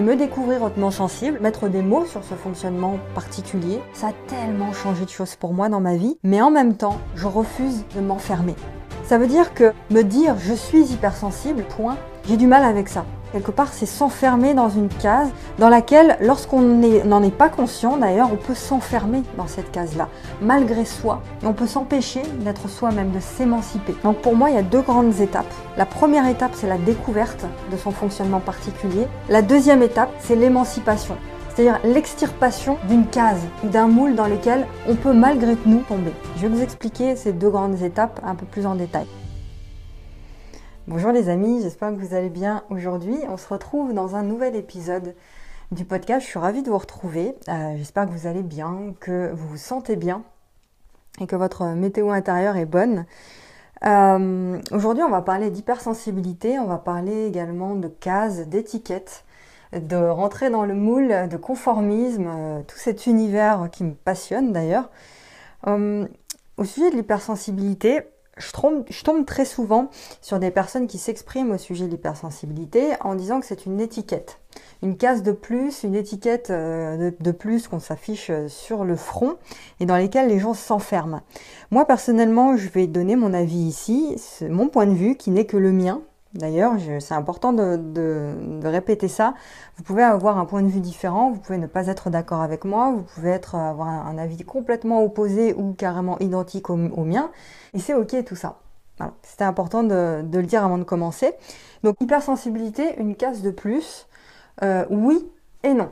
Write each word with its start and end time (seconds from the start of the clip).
et 0.00 0.02
me 0.02 0.16
découvrir 0.16 0.62
hautement 0.62 0.90
sensible, 0.90 1.40
mettre 1.42 1.68
des 1.68 1.82
mots 1.82 2.06
sur 2.06 2.24
ce 2.24 2.32
fonctionnement 2.32 2.98
particulier, 3.14 3.80
ça 3.92 4.08
a 4.08 4.12
tellement 4.28 4.72
changé 4.72 5.04
de 5.04 5.10
choses 5.10 5.36
pour 5.36 5.52
moi 5.52 5.68
dans 5.68 5.80
ma 5.80 5.94
vie, 5.96 6.16
mais 6.22 6.40
en 6.40 6.50
même 6.50 6.74
temps, 6.74 6.98
je 7.16 7.26
refuse 7.26 7.84
de 7.94 8.00
m'enfermer. 8.00 8.54
Ça 9.04 9.18
veut 9.18 9.26
dire 9.26 9.52
que 9.52 9.74
me 9.90 10.00
dire 10.00 10.36
je 10.38 10.54
suis 10.54 10.84
hypersensible, 10.84 11.64
point, 11.76 11.98
j'ai 12.26 12.38
du 12.38 12.46
mal 12.46 12.64
avec 12.64 12.88
ça. 12.88 13.04
Quelque 13.32 13.50
part, 13.50 13.72
c'est 13.72 13.86
s'enfermer 13.86 14.54
dans 14.54 14.68
une 14.68 14.88
case 14.88 15.28
dans 15.58 15.68
laquelle, 15.68 16.16
lorsqu'on 16.20 16.60
n'en 16.60 17.22
est 17.22 17.30
pas 17.30 17.48
conscient 17.48 17.96
d'ailleurs, 17.96 18.30
on 18.32 18.36
peut 18.36 18.54
s'enfermer 18.54 19.22
dans 19.36 19.46
cette 19.46 19.70
case-là, 19.70 20.08
malgré 20.42 20.84
soi, 20.84 21.22
et 21.42 21.46
on 21.46 21.52
peut 21.52 21.66
s'empêcher 21.66 22.22
d'être 22.40 22.68
soi-même, 22.68 23.12
de 23.12 23.20
s'émanciper. 23.20 23.94
Donc 24.02 24.18
pour 24.18 24.34
moi, 24.34 24.50
il 24.50 24.56
y 24.56 24.58
a 24.58 24.62
deux 24.62 24.82
grandes 24.82 25.20
étapes. 25.20 25.52
La 25.76 25.86
première 25.86 26.26
étape, 26.26 26.52
c'est 26.54 26.66
la 26.66 26.78
découverte 26.78 27.44
de 27.70 27.76
son 27.76 27.92
fonctionnement 27.92 28.40
particulier. 28.40 29.06
La 29.28 29.42
deuxième 29.42 29.82
étape, 29.82 30.10
c'est 30.18 30.36
l'émancipation 30.36 31.16
c'est-à-dire 31.52 31.80
l'extirpation 31.84 32.78
d'une 32.88 33.06
case 33.06 33.42
ou 33.64 33.68
d'un 33.68 33.88
moule 33.88 34.14
dans 34.14 34.28
lequel 34.28 34.66
on 34.88 34.94
peut 34.94 35.12
malgré 35.12 35.56
nous 35.66 35.80
tomber. 35.80 36.12
Je 36.36 36.42
vais 36.42 36.48
vous 36.48 36.62
expliquer 36.62 37.16
ces 37.16 37.32
deux 37.32 37.50
grandes 37.50 37.82
étapes 37.82 38.20
un 38.24 38.34
peu 38.34 38.46
plus 38.46 38.66
en 38.66 38.76
détail. 38.76 39.06
Bonjour 40.90 41.12
les 41.12 41.28
amis, 41.28 41.62
j'espère 41.62 41.90
que 41.90 42.00
vous 42.04 42.14
allez 42.14 42.30
bien 42.30 42.64
aujourd'hui. 42.68 43.16
On 43.28 43.36
se 43.36 43.46
retrouve 43.46 43.94
dans 43.94 44.16
un 44.16 44.24
nouvel 44.24 44.56
épisode 44.56 45.14
du 45.70 45.84
podcast. 45.84 46.26
Je 46.26 46.30
suis 46.30 46.38
ravie 46.40 46.64
de 46.64 46.68
vous 46.68 46.78
retrouver. 46.78 47.36
Euh, 47.48 47.76
j'espère 47.76 48.06
que 48.06 48.10
vous 48.10 48.26
allez 48.26 48.42
bien, 48.42 48.92
que 48.98 49.30
vous 49.32 49.50
vous 49.50 49.56
sentez 49.56 49.94
bien 49.94 50.24
et 51.20 51.28
que 51.28 51.36
votre 51.36 51.64
météo 51.76 52.10
intérieure 52.10 52.56
est 52.56 52.66
bonne. 52.66 53.06
Euh, 53.86 54.60
aujourd'hui, 54.72 55.04
on 55.04 55.10
va 55.10 55.22
parler 55.22 55.50
d'hypersensibilité, 55.50 56.58
on 56.58 56.66
va 56.66 56.78
parler 56.78 57.24
également 57.24 57.76
de 57.76 57.86
cases, 57.86 58.48
d'étiquettes, 58.48 59.24
de 59.72 59.94
rentrer 59.94 60.50
dans 60.50 60.64
le 60.64 60.74
moule, 60.74 61.28
de 61.28 61.36
conformisme, 61.36 62.26
euh, 62.28 62.62
tout 62.66 62.78
cet 62.78 63.06
univers 63.06 63.68
qui 63.70 63.84
me 63.84 63.94
passionne 63.94 64.52
d'ailleurs. 64.52 64.90
au 65.68 66.64
sujet 66.64 66.90
de 66.90 66.96
l'hypersensibilité, 66.96 68.02
je 68.40 69.02
tombe, 69.04 69.24
très 69.24 69.44
souvent 69.44 69.90
sur 70.20 70.38
des 70.38 70.50
personnes 70.50 70.86
qui 70.86 70.98
s'expriment 70.98 71.52
au 71.52 71.58
sujet 71.58 71.86
de 71.86 71.90
l'hypersensibilité 71.90 72.92
en 73.00 73.14
disant 73.14 73.40
que 73.40 73.46
c'est 73.46 73.66
une 73.66 73.80
étiquette. 73.80 74.40
Une 74.82 74.96
case 74.96 75.22
de 75.22 75.32
plus, 75.32 75.84
une 75.84 75.94
étiquette 75.94 76.50
euh, 76.50 77.10
de, 77.18 77.30
plus 77.32 77.68
qu'on 77.68 77.78
s'affiche 77.78 78.30
euh, 78.30 78.48
sur 78.48 78.84
le 78.84 78.96
front 78.96 79.36
et 79.78 79.86
dans 79.86 79.96
lesquelles 79.96 80.28
les 80.28 80.38
gens 80.38 80.54
s'enferment. 80.54 81.20
Moi 81.70 81.84
personnellement, 81.84 82.56
je 82.56 82.68
vais 82.68 82.86
donner 82.86 83.14
mon 83.14 83.32
avis 83.32 83.58
ici, 83.58 84.16
mon 84.48 84.68
point 84.68 84.86
de 84.86 84.94
vue 84.94 85.16
qui 85.16 85.30
n'est 85.30 85.44
que 85.44 85.56
le 85.56 85.70
mien, 85.70 86.00
D'ailleurs, 86.34 86.74
c'est 87.00 87.14
important 87.14 87.52
de, 87.52 88.60
répéter 88.62 89.08
ça. 89.08 89.34
Vous 89.76 89.82
pouvez 89.82 90.04
avoir 90.04 90.38
un 90.38 90.44
point 90.44 90.62
de 90.62 90.68
vue 90.68 90.80
différent, 90.80 91.32
vous 91.32 91.40
pouvez 91.40 91.58
ne 91.58 91.66
pas 91.66 91.88
être 91.88 92.08
d'accord 92.08 92.40
avec 92.40 92.64
moi, 92.64 92.92
vous 92.92 93.02
pouvez 93.02 93.32
avoir 93.52 93.88
un, 93.88 94.16
avis 94.16 94.44
complètement 94.44 95.02
opposé 95.02 95.54
ou 95.54 95.72
carrément 95.72 96.18
identique 96.20 96.70
au, 96.70 96.76
mien, 96.76 97.30
et 97.74 97.80
c'est 97.80 97.94
ok 97.94 98.24
tout 98.24 98.36
ça. 98.36 98.60
C'était 99.22 99.44
important 99.44 99.82
de, 99.82 100.22
le 100.22 100.42
dire 100.42 100.64
avant 100.64 100.78
de 100.78 100.84
commencer. 100.84 101.32
Donc 101.82 101.96
hypersensibilité, 102.00 103.00
une 103.00 103.16
case 103.16 103.42
de 103.42 103.50
plus, 103.50 104.06
euh, 104.62 104.84
oui 104.90 105.26
et 105.64 105.72
non. 105.72 105.90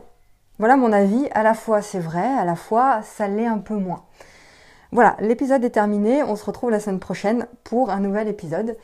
Voilà 0.59 0.77
mon 0.77 0.93
avis, 0.93 1.27
à 1.33 1.43
la 1.43 1.55
fois 1.55 1.83
c'est 1.83 2.01
vrai, 2.01 2.27
à 2.27 2.45
la 2.45 2.55
fois 2.55 3.01
ça 3.03 3.27
l'est 3.27 3.47
un 3.47 3.59
peu 3.59 3.75
moins. 3.75 4.05
Voilà, 4.93 5.17
l'épisode 5.21 5.65
est 5.65 5.71
terminé, 5.71 6.23
on 6.23 6.37
se 6.37 6.45
retrouve 6.45 6.71
la 6.71 6.81
semaine 6.81 7.01
prochaine 7.01 7.47
pour 7.65 7.91
un 7.91 8.01
nouvel 8.01 8.29
épisode. 8.29 8.77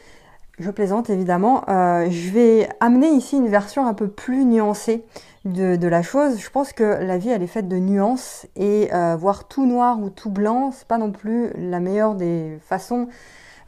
Je 0.59 0.71
plaisante 0.71 1.11
évidemment. 1.11 1.65
Euh, 1.69 2.09
je 2.11 2.31
vais 2.31 2.69
amener 2.79 3.09
ici 3.09 3.37
une 3.37 3.49
version 3.49 3.87
un 3.87 3.95
peu 3.95 4.07
plus 4.09 4.45
nuancée 4.45 5.05
de, 5.45 5.87
la 5.87 6.03
chose. 6.03 6.39
Je 6.39 6.49
pense 6.49 6.73
que 6.73 6.85
la 6.85 7.19
vie 7.19 7.31
elle 7.31 7.43
est 7.43 7.49
faite 7.49 7.69
de 7.69 7.77
nuances 7.77 8.47
et 8.55 8.89
euh, 8.95 9.17
voir 9.17 9.49
tout 9.49 9.67
noir 9.67 10.01
ou 10.01 10.11
tout 10.11 10.31
blanc, 10.31 10.71
c'est 10.73 10.87
pas 10.87 10.97
non 10.97 11.11
plus 11.11 11.51
la 11.57 11.81
meilleure 11.81 12.15
des 12.15 12.59
façons 12.67 13.09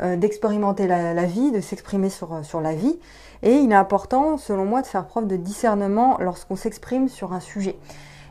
euh, 0.01 0.17
d'expérimenter 0.17 0.87
la, 0.87 1.25
vie, 1.25 1.51
de 1.51 1.61
s'exprimer 1.61 2.09
sur, 2.09 2.45
sur 2.45 2.61
la 2.61 2.73
vie. 2.73 2.99
Et 3.43 3.57
il 3.57 3.73
est 3.73 3.77
important, 3.77 4.37
selon 4.39 4.65
moi, 4.65 4.81
de 4.81 4.87
faire 4.87 5.07
preuve 5.07 5.27
de 5.27 5.37
discernement 5.37 6.19
lorsqu'on 6.21 6.57
s'exprime 6.57 7.09
sur 7.09 7.33
un 7.33 7.41
sujet. 7.41 7.77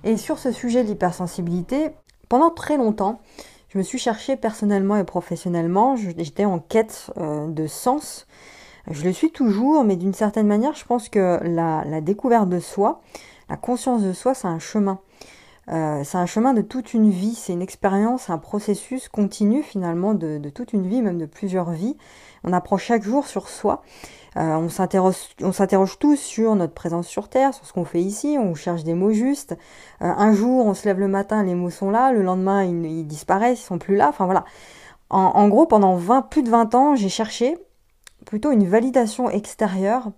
Et 0.05 0.15
sur 0.15 0.39
ce 0.39 0.51
sujet 0.51 0.83
de 0.83 0.87
l'hypersensibilité, 0.87 1.89
pendant 2.29 2.51
très 2.51 2.77
longtemps, 2.77 3.19
je 3.69 3.77
me 3.77 3.83
suis 3.83 3.97
cherchée 3.97 4.35
personnellement 4.35 4.95
et 4.95 5.03
professionnellement. 5.03 5.95
J'étais 5.95 6.45
en 6.45 6.59
quête 6.59 7.11
euh, 7.17 7.47
de 7.47 7.67
sens. 7.67 8.27
Je 8.89 9.03
le 9.03 9.13
suis 9.13 9.31
toujours, 9.31 9.83
mais 9.83 9.95
d'une 9.95 10.13
certaine 10.13 10.47
manière, 10.47 10.75
je 10.75 10.85
pense 10.85 11.09
que 11.09 11.39
la, 11.43 12.01
découverte 12.01 12.49
de 12.49 12.59
soi, 12.59 13.01
la 13.49 13.57
conscience 13.57 14.03
de 14.03 14.13
soi, 14.13 14.33
c'est 14.33 14.47
un 14.47 14.59
chemin. 14.59 14.99
Euh, 15.71 16.03
c'est 16.03 16.19
un 16.19 16.27
chemin 16.27 16.53
de 16.53 16.61
toute 16.61 16.93
une 16.93 17.09
vie, 17.09 17.33
c'est 17.33 17.53
une 17.53 17.63
expérience, 17.63 18.29
un 18.29 18.37
processus 18.37 19.09
continu 19.09 19.63
finalement 19.63 20.13
de, 20.13 20.37
toute 20.49 20.73
une 20.73 20.87
vie, 20.87 21.01
même 21.01 21.17
de 21.17 21.25
plusieurs 21.25 21.71
vies. 21.71 21.97
On 22.43 22.53
apprend 22.53 22.77
chaque 22.77 23.03
jour 23.03 23.25
sur 23.25 23.49
soi. 23.49 23.81
Euh, 24.37 24.57
on 24.57 24.69
s'interroge 24.69 25.99
tous 25.99 26.17
sur 26.17 26.55
notre 26.55 26.73
présence 26.73 27.07
sur 27.07 27.29
Terre, 27.29 27.53
sur 27.53 27.65
ce 27.65 27.71
qu'on 27.71 27.85
fait 27.85 28.01
ici, 28.01 28.37
on 28.39 28.53
cherche 28.53 28.83
des 28.83 28.93
mots 28.93 29.11
justes. 29.11 29.53
Euh, 30.01 30.05
un 30.05 30.33
jour, 30.33 30.65
on 30.65 30.73
se 30.73 30.85
lève 30.85 30.99
le 30.99 31.07
matin, 31.07 31.43
les 31.43 31.55
mots 31.55 31.69
sont 31.69 31.89
là, 31.89 32.11
le 32.11 32.21
lendemain, 32.21 32.63
ils, 32.63 33.07
disparaissent, 33.07 33.61
ils 33.61 33.65
sont 33.65 33.77
plus 33.77 33.95
là. 33.95 34.09
Enfin 34.09 34.25
voilà. 34.25 34.43
En, 35.09 35.47
gros, 35.47 35.65
pendant 35.65 35.95
20, 35.95 36.23
plus 36.23 36.43
de 36.43 36.49
20 36.49 36.75
ans, 36.75 36.95
j'ai 36.95 37.09
cherché 37.09 37.57
plutôt 38.25 38.51
une 38.51 38.67
validation 38.67 39.29
extérieure 39.29 40.09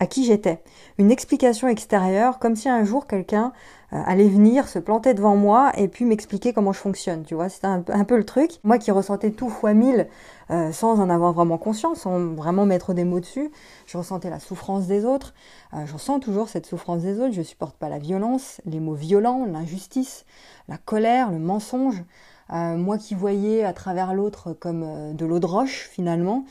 à 0.00 0.06
qui 0.06 0.24
j'étais. 0.24 0.62
Une 0.98 1.10
explication 1.10 1.66
extérieure, 1.66 2.38
comme 2.38 2.54
si 2.54 2.68
un 2.68 2.84
jour 2.84 3.06
quelqu'un 3.06 3.52
euh, 3.92 4.00
allait 4.06 4.28
venir 4.28 4.68
se 4.68 4.78
planter 4.78 5.14
devant 5.14 5.34
moi 5.34 5.72
et 5.76 5.88
puis 5.88 6.04
m'expliquer 6.04 6.52
comment 6.52 6.72
je 6.72 6.78
fonctionne. 6.78 7.24
Tu 7.24 7.34
vois, 7.34 7.48
c'était 7.48 7.66
un, 7.66 7.82
peu 7.82 8.16
le 8.16 8.24
truc. 8.24 8.60
Moi 8.62 8.78
qui 8.78 8.90
ressentais 8.90 9.30
tout 9.30 9.48
fois 9.48 9.74
mille 9.74 10.06
euh, 10.50 10.72
sans 10.72 10.98
en 11.00 11.10
avoir 11.10 11.32
vraiment 11.32 11.58
conscience, 11.58 12.00
sans 12.00 12.34
vraiment 12.34 12.66
mettre 12.66 12.94
des 12.94 13.04
mots 13.04 13.20
dessus, 13.20 13.50
je 13.86 13.98
ressentais 13.98 14.30
la 14.30 14.40
souffrance 14.40 14.86
des 14.86 15.04
autres. 15.04 15.34
Euh, 15.74 15.84
je 15.86 15.92
ressens 15.92 16.20
toujours 16.20 16.48
cette 16.48 16.66
souffrance 16.66 17.02
des 17.02 17.20
autres. 17.20 17.32
Je 17.32 17.42
supporte 17.42 17.76
pas 17.76 17.88
la 17.88 17.98
violence, 17.98 18.60
les 18.64 18.80
mots 18.80 18.94
violents, 18.94 19.44
l'injustice, 19.44 20.24
la 20.68 20.78
colère, 20.78 21.30
le 21.30 21.38
mensonge. 21.38 22.02
Moi 22.50 22.98
qui 22.98 23.14
voyais 23.14 23.64
à 23.64 23.72
travers 23.72 24.14
l'autre 24.14 24.52
comme 24.52 25.14
de 25.14 25.26
l'eau 25.26 25.38
de 25.38 25.46
roche 25.46 25.88
finalement, 25.90 26.44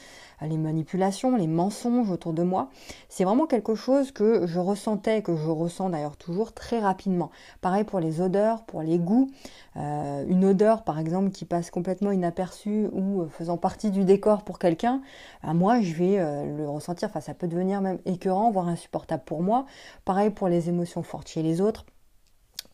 les 0.46 0.58
manipulations, 0.58 1.36
les 1.36 1.48
mensonges 1.48 2.12
autour 2.12 2.34
de 2.34 2.44
moi. 2.44 2.70
C'est 3.10 3.24
vraiment 3.24 3.48
quelque 3.48 3.74
chose 3.74 4.12
que 4.12 4.46
je 4.46 4.60
ressentais, 4.60 5.22
que 5.22 5.36
je 5.36 5.50
ressens 5.50 5.90
d'ailleurs 5.90 6.18
toujours 6.18 6.54
très 6.54 6.80
rapidement. 6.80 7.32
Pareil 7.62 7.84
pour 7.84 8.00
les 8.00 8.22
odeurs, 8.22 8.64
pour 8.64 8.82
les 8.82 9.00
goûts. 9.00 9.30
Euh, 9.78 10.26
une 10.28 10.46
odeur 10.46 10.84
par 10.84 11.00
exemple 11.00 11.32
qui 11.32 11.46
passe 11.46 11.72
complètement 11.72 12.12
inaperçue 12.12 12.88
ou 12.94 13.22
euh, 13.22 13.28
faisant 13.30 13.58
partie 13.58 13.92
du 13.92 14.06
décor 14.06 14.44
pour 14.44 14.58
quelqu'un, 14.58 15.02
moi 15.44 15.82
je 15.82 15.94
vais 15.94 16.20
euh, 16.20 16.58
le 16.58 16.70
ressentir. 16.70 17.10
Enfin, 17.10 17.22
ça 17.22 17.34
peut 17.34 17.48
devenir 17.48 17.82
même 17.82 18.00
écœurant, 18.06 18.52
voire 18.52 18.68
insupportable 18.68 19.24
pour 19.26 19.42
moi. 19.42 19.66
Pareil 20.06 20.30
pour 20.30 20.48
les 20.48 20.70
émotions 20.70 21.04
fortes 21.04 21.28
chez 21.28 21.44
les 21.44 21.62
autres 21.62 21.86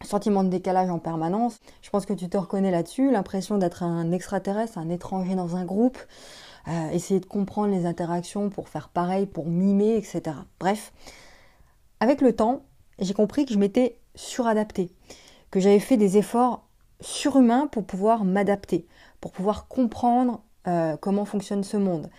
sentiment 0.04 0.44
de 0.44 0.50
décalage 0.50 0.90
en 0.90 1.00
permanence. 1.00 1.60
Je 1.82 1.90
pense 1.90 2.06
que 2.06 2.14
tu 2.14 2.30
te 2.30 2.38
reconnais 2.38 2.72
là-dessus, 2.72 3.12
l'impression 3.12 3.58
d'être 3.58 3.84
un 3.84 4.12
extraterrestre, 4.12 4.78
un 4.78 4.90
étranger 4.90 5.36
dans 5.36 5.56
un 5.56 5.66
groupe, 5.66 5.98
euh, 6.68 6.90
essayer 6.92 7.20
de 7.20 7.26
comprendre 7.26 7.74
les 7.74 7.86
interactions 7.86 8.50
pour 8.50 8.70
faire 8.70 8.90
pareil, 8.90 9.26
pour 9.26 9.48
mimer, 9.48 9.96
etc. 9.96 10.38
Bref, 10.60 10.94
avec 12.00 12.22
le 12.22 12.36
temps, 12.36 12.64
j'ai 13.00 13.14
compris 13.14 13.46
que 13.46 13.54
je 13.54 13.60
m'étais 13.60 14.00
suradaptée, 14.16 14.92
que 15.52 15.60
j'avais 15.60 15.80
fait 15.80 15.98
des 15.98 16.18
efforts 16.18 16.68
surhumains 17.02 17.68
pour 17.68 17.86
pouvoir 17.86 18.24
m'adapter, 18.24 18.88
pour 19.20 19.32
pouvoir 19.32 19.68
comprendre 19.68 20.42
euh, 20.68 20.96
comment 20.98 21.26
fonctionne 21.26 21.64
ce 21.64 21.78
monde, 21.78 22.10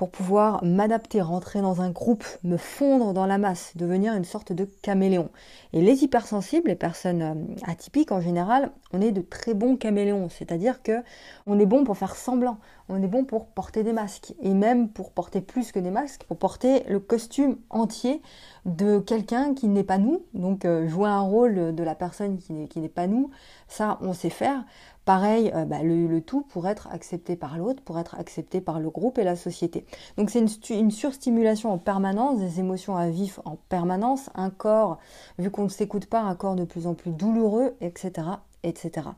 pour 0.00 0.10
pouvoir 0.10 0.64
m'adapter, 0.64 1.20
rentrer 1.20 1.60
dans 1.60 1.82
un 1.82 1.90
groupe, 1.90 2.24
me 2.42 2.56
fondre 2.56 3.12
dans 3.12 3.26
la 3.26 3.36
masse, 3.36 3.72
devenir 3.76 4.14
une 4.14 4.24
sorte 4.24 4.50
de 4.50 4.64
caméléon. 4.64 5.28
Et 5.74 5.82
les 5.82 6.02
hypersensibles, 6.02 6.70
les 6.70 6.74
personnes 6.74 7.20
euh, 7.20 7.34
atypiques 7.70 8.10
en 8.10 8.22
général, 8.22 8.70
on 8.94 9.02
est 9.02 9.12
de 9.12 9.20
très 9.20 9.52
bons 9.52 9.76
caméléons, 9.76 10.30
c'est-à-dire 10.30 10.82
que 10.82 11.02
on 11.46 11.60
est 11.60 11.66
bon 11.66 11.84
pour 11.84 11.98
faire 11.98 12.16
semblant, 12.16 12.56
on 12.88 13.02
est 13.02 13.08
bon 13.08 13.26
pour 13.26 13.48
porter 13.48 13.82
des 13.82 13.92
masques 13.92 14.32
et 14.40 14.54
même 14.54 14.88
pour 14.88 15.10
porter 15.10 15.42
plus 15.42 15.70
que 15.70 15.78
des 15.78 15.90
masques, 15.90 16.24
pour 16.24 16.38
porter 16.38 16.82
le 16.88 16.98
costume 16.98 17.58
entier 17.68 18.22
de 18.64 19.00
quelqu'un 19.00 19.52
qui 19.52 19.68
n'est 19.68 19.84
pas 19.84 19.98
nous, 19.98 20.22
donc 20.32 20.64
euh, 20.64 20.88
jouer 20.88 21.10
un 21.10 21.20
rôle 21.20 21.74
de 21.74 21.82
la 21.82 21.94
personne 21.94 22.38
qui 22.38 22.80
n'est 22.80 22.88
pas 22.88 23.06
nous, 23.06 23.30
ça 23.68 23.98
on 24.00 24.14
sait 24.14 24.30
faire. 24.30 24.64
Pareil, 25.10 25.50
euh, 25.56 25.64
bah, 25.64 25.82
le, 25.82 26.20
tout 26.20 26.42
pour 26.42 26.68
être 26.68 26.86
accepté 26.92 27.34
par 27.34 27.58
l'autre, 27.58 27.82
pour 27.82 27.98
être 27.98 28.14
accepté 28.14 28.60
par 28.60 28.78
le 28.78 28.90
groupe 28.90 29.18
et 29.18 29.24
la 29.24 29.34
société. 29.34 29.84
Donc 30.16 30.30
c'est 30.30 30.38
une, 30.70 30.92
surstimulation 30.92 31.72
en 31.72 31.78
permanence, 31.78 32.38
des 32.38 32.60
émotions 32.60 32.96
à 32.96 33.08
vif 33.08 33.40
en 33.44 33.56
permanence, 33.56 34.30
un 34.36 34.50
corps, 34.50 35.00
vu 35.36 35.50
qu'on 35.50 35.64
ne 35.64 35.68
s'écoute 35.68 36.06
pas, 36.06 36.20
un 36.20 36.36
corps 36.36 36.54
de 36.54 36.62
plus 36.62 36.86
en 36.86 36.94
plus 36.94 37.10
douloureux, 37.10 37.74
etc., 37.80 38.28
etc. 38.62 39.08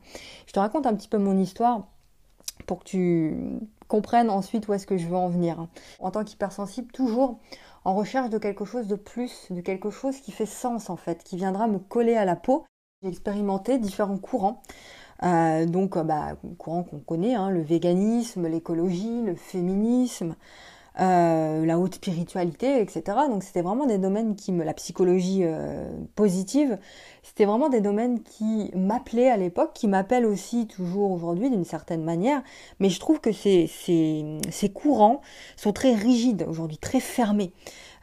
Je 0.47 0.53
te 0.53 0.59
raconte 0.59 0.87
un 0.87 0.95
petit 0.95 1.07
peu 1.07 1.19
mon 1.19 1.37
histoire 1.37 1.85
pour 2.65 2.79
que 2.79 2.85
tu 2.85 3.59
comprennes 3.87 4.31
ensuite 4.31 4.67
où 4.67 4.73
est-ce 4.73 4.87
que 4.87 4.97
je 4.97 5.05
veux 5.05 5.15
en 5.15 5.29
venir. 5.29 5.67
En 5.99 6.09
tant 6.09 6.23
qu'hypersensible, 6.23 6.91
toujours 6.91 7.37
en 7.85 7.93
recherche 7.93 8.31
de 8.31 8.39
quelque 8.39 8.65
chose 8.65 8.87
de 8.87 8.95
plus, 8.95 9.45
de 9.51 9.61
quelque 9.61 9.91
chose 9.91 10.19
qui 10.21 10.31
fait 10.31 10.47
sens 10.47 10.89
en 10.89 10.97
fait, 10.97 11.23
qui 11.23 11.37
viendra 11.37 11.67
me 11.67 11.77
coller 11.77 12.15
à 12.15 12.25
la 12.25 12.35
peau. 12.35 12.65
J'ai 13.03 13.09
expérimenté 13.09 13.77
différents 13.77 14.17
courants. 14.17 14.63
Euh, 15.23 15.65
donc, 15.65 15.97
bah, 15.97 16.35
courants 16.57 16.83
qu'on 16.83 16.99
connaît, 16.99 17.35
hein, 17.35 17.49
le 17.49 17.61
véganisme, 17.61 18.47
l'écologie, 18.47 19.21
le 19.21 19.35
féminisme, 19.35 20.35
euh, 20.99 21.65
la 21.65 21.79
haute 21.79 21.95
spiritualité, 21.95 22.79
etc. 22.79 23.01
Donc 23.27 23.41
c'était 23.41 23.63
vraiment 23.63 23.87
des 23.87 23.97
domaines 23.97 24.35
qui 24.35 24.51
me, 24.51 24.63
la 24.63 24.75
psychologie 24.75 25.39
euh, 25.41 25.91
positive, 26.15 26.77
c'était 27.23 27.45
vraiment 27.45 27.69
des 27.69 27.81
domaines 27.81 28.21
qui 28.21 28.69
m'appelaient 28.75 29.31
à 29.31 29.37
l'époque, 29.37 29.71
qui 29.73 29.87
m'appellent 29.87 30.27
aussi 30.27 30.67
toujours 30.67 31.09
aujourd'hui 31.09 31.49
d'une 31.49 31.65
certaine 31.65 32.03
manière. 32.03 32.43
Mais 32.79 32.89
je 32.89 32.99
trouve 32.99 33.19
que 33.19 33.31
ces, 33.31 33.65
ces 33.65 34.69
courants 34.71 35.21
sont 35.55 35.73
très 35.73 35.95
rigides 35.95 36.45
aujourd'hui, 36.47 36.77
très 36.77 36.99
fermés. 36.99 37.53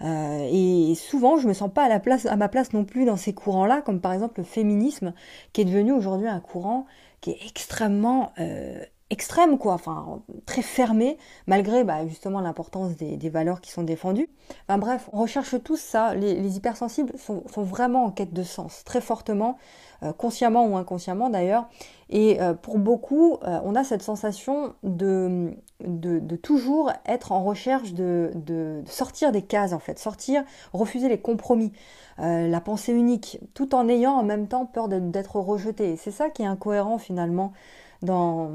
Euh, 0.03 0.49
et 0.51 0.95
souvent, 0.95 1.37
je 1.37 1.47
me 1.47 1.53
sens 1.53 1.73
pas 1.73 1.85
à, 1.85 1.89
la 1.89 2.01
place, 2.01 2.25
ma 2.25 2.49
place 2.49 2.73
non 2.73 2.85
plus 2.85 3.05
dans 3.05 3.17
ces 3.17 3.35
courants-là, 3.35 3.83
comme 3.83 4.01
par 4.01 4.13
exemple 4.13 4.41
le 4.41 4.45
féminisme, 4.45 5.13
qui 5.53 5.61
est 5.61 5.65
devenu 5.65 5.93
aujourd'hui 5.93 6.29
un 6.29 6.41
courant 6.41 6.87
qui 7.21 7.33
est 7.33 7.39
extrêmement 7.47 8.33
euh, 8.39 8.83
extrême, 9.11 9.59
quoi, 9.59 9.75
enfin 9.75 10.23
très 10.47 10.63
fermé, 10.63 11.19
malgré 11.49 11.83
bah, 11.83 12.07
justement 12.07 12.41
l'importance 12.41 12.97
des, 12.97 13.29
valeurs 13.29 13.61
qui 13.61 13.73
sont 13.73 13.83
défendues. 13.83 14.29
Enfin 14.69 14.79
bref, 14.79 15.11
on 15.13 15.21
recherche 15.21 15.57
tous 15.63 15.81
ça. 15.81 16.15
Les, 16.15 16.57
hypersensibles 16.57 17.13
sont, 17.19 17.43
vraiment 17.57 18.05
en 18.05 18.11
quête 18.13 18.33
de 18.33 18.45
sens, 18.45 18.85
très 18.85 19.01
fortement, 19.01 19.59
euh, 20.05 20.13
consciemment 20.13 20.67
ou 20.67 20.77
inconsciemment 20.77 21.29
d'ailleurs. 21.29 21.69
Et 22.09 22.41
euh, 22.41 22.55
pour 22.55 22.79
beaucoup, 22.79 23.39
euh, 23.45 23.61
on 23.65 23.75
a 23.75 23.83
cette 23.85 24.03
sensation 24.03 24.75
de, 24.85 25.55
de, 25.81 26.37
toujours 26.37 26.93
être 27.05 27.33
en 27.33 27.43
recherche 27.43 27.93
de, 27.93 28.31
de, 28.35 28.83
sortir 28.87 29.33
des 29.33 29.43
cases, 29.43 29.73
en 29.73 29.81
fait, 29.81 29.99
sortir, 29.99 30.45
refuser 30.73 31.09
les 31.09 31.21
compromis. 31.21 31.73
la 32.19 32.61
pensée 32.61 32.93
unique, 32.93 33.41
tout 33.55 33.75
en 33.75 33.89
ayant 33.89 34.13
en 34.13 34.23
même 34.23 34.47
temps 34.47 34.67
peur 34.67 34.89
d'être 34.89 35.37
rejeté. 35.37 35.97
C'est 35.97 36.11
ça 36.11 36.31
qui 36.31 36.43
est 36.43 36.47
incohérent 36.47 36.99
finalement 36.99 37.53
dans, 38.03 38.51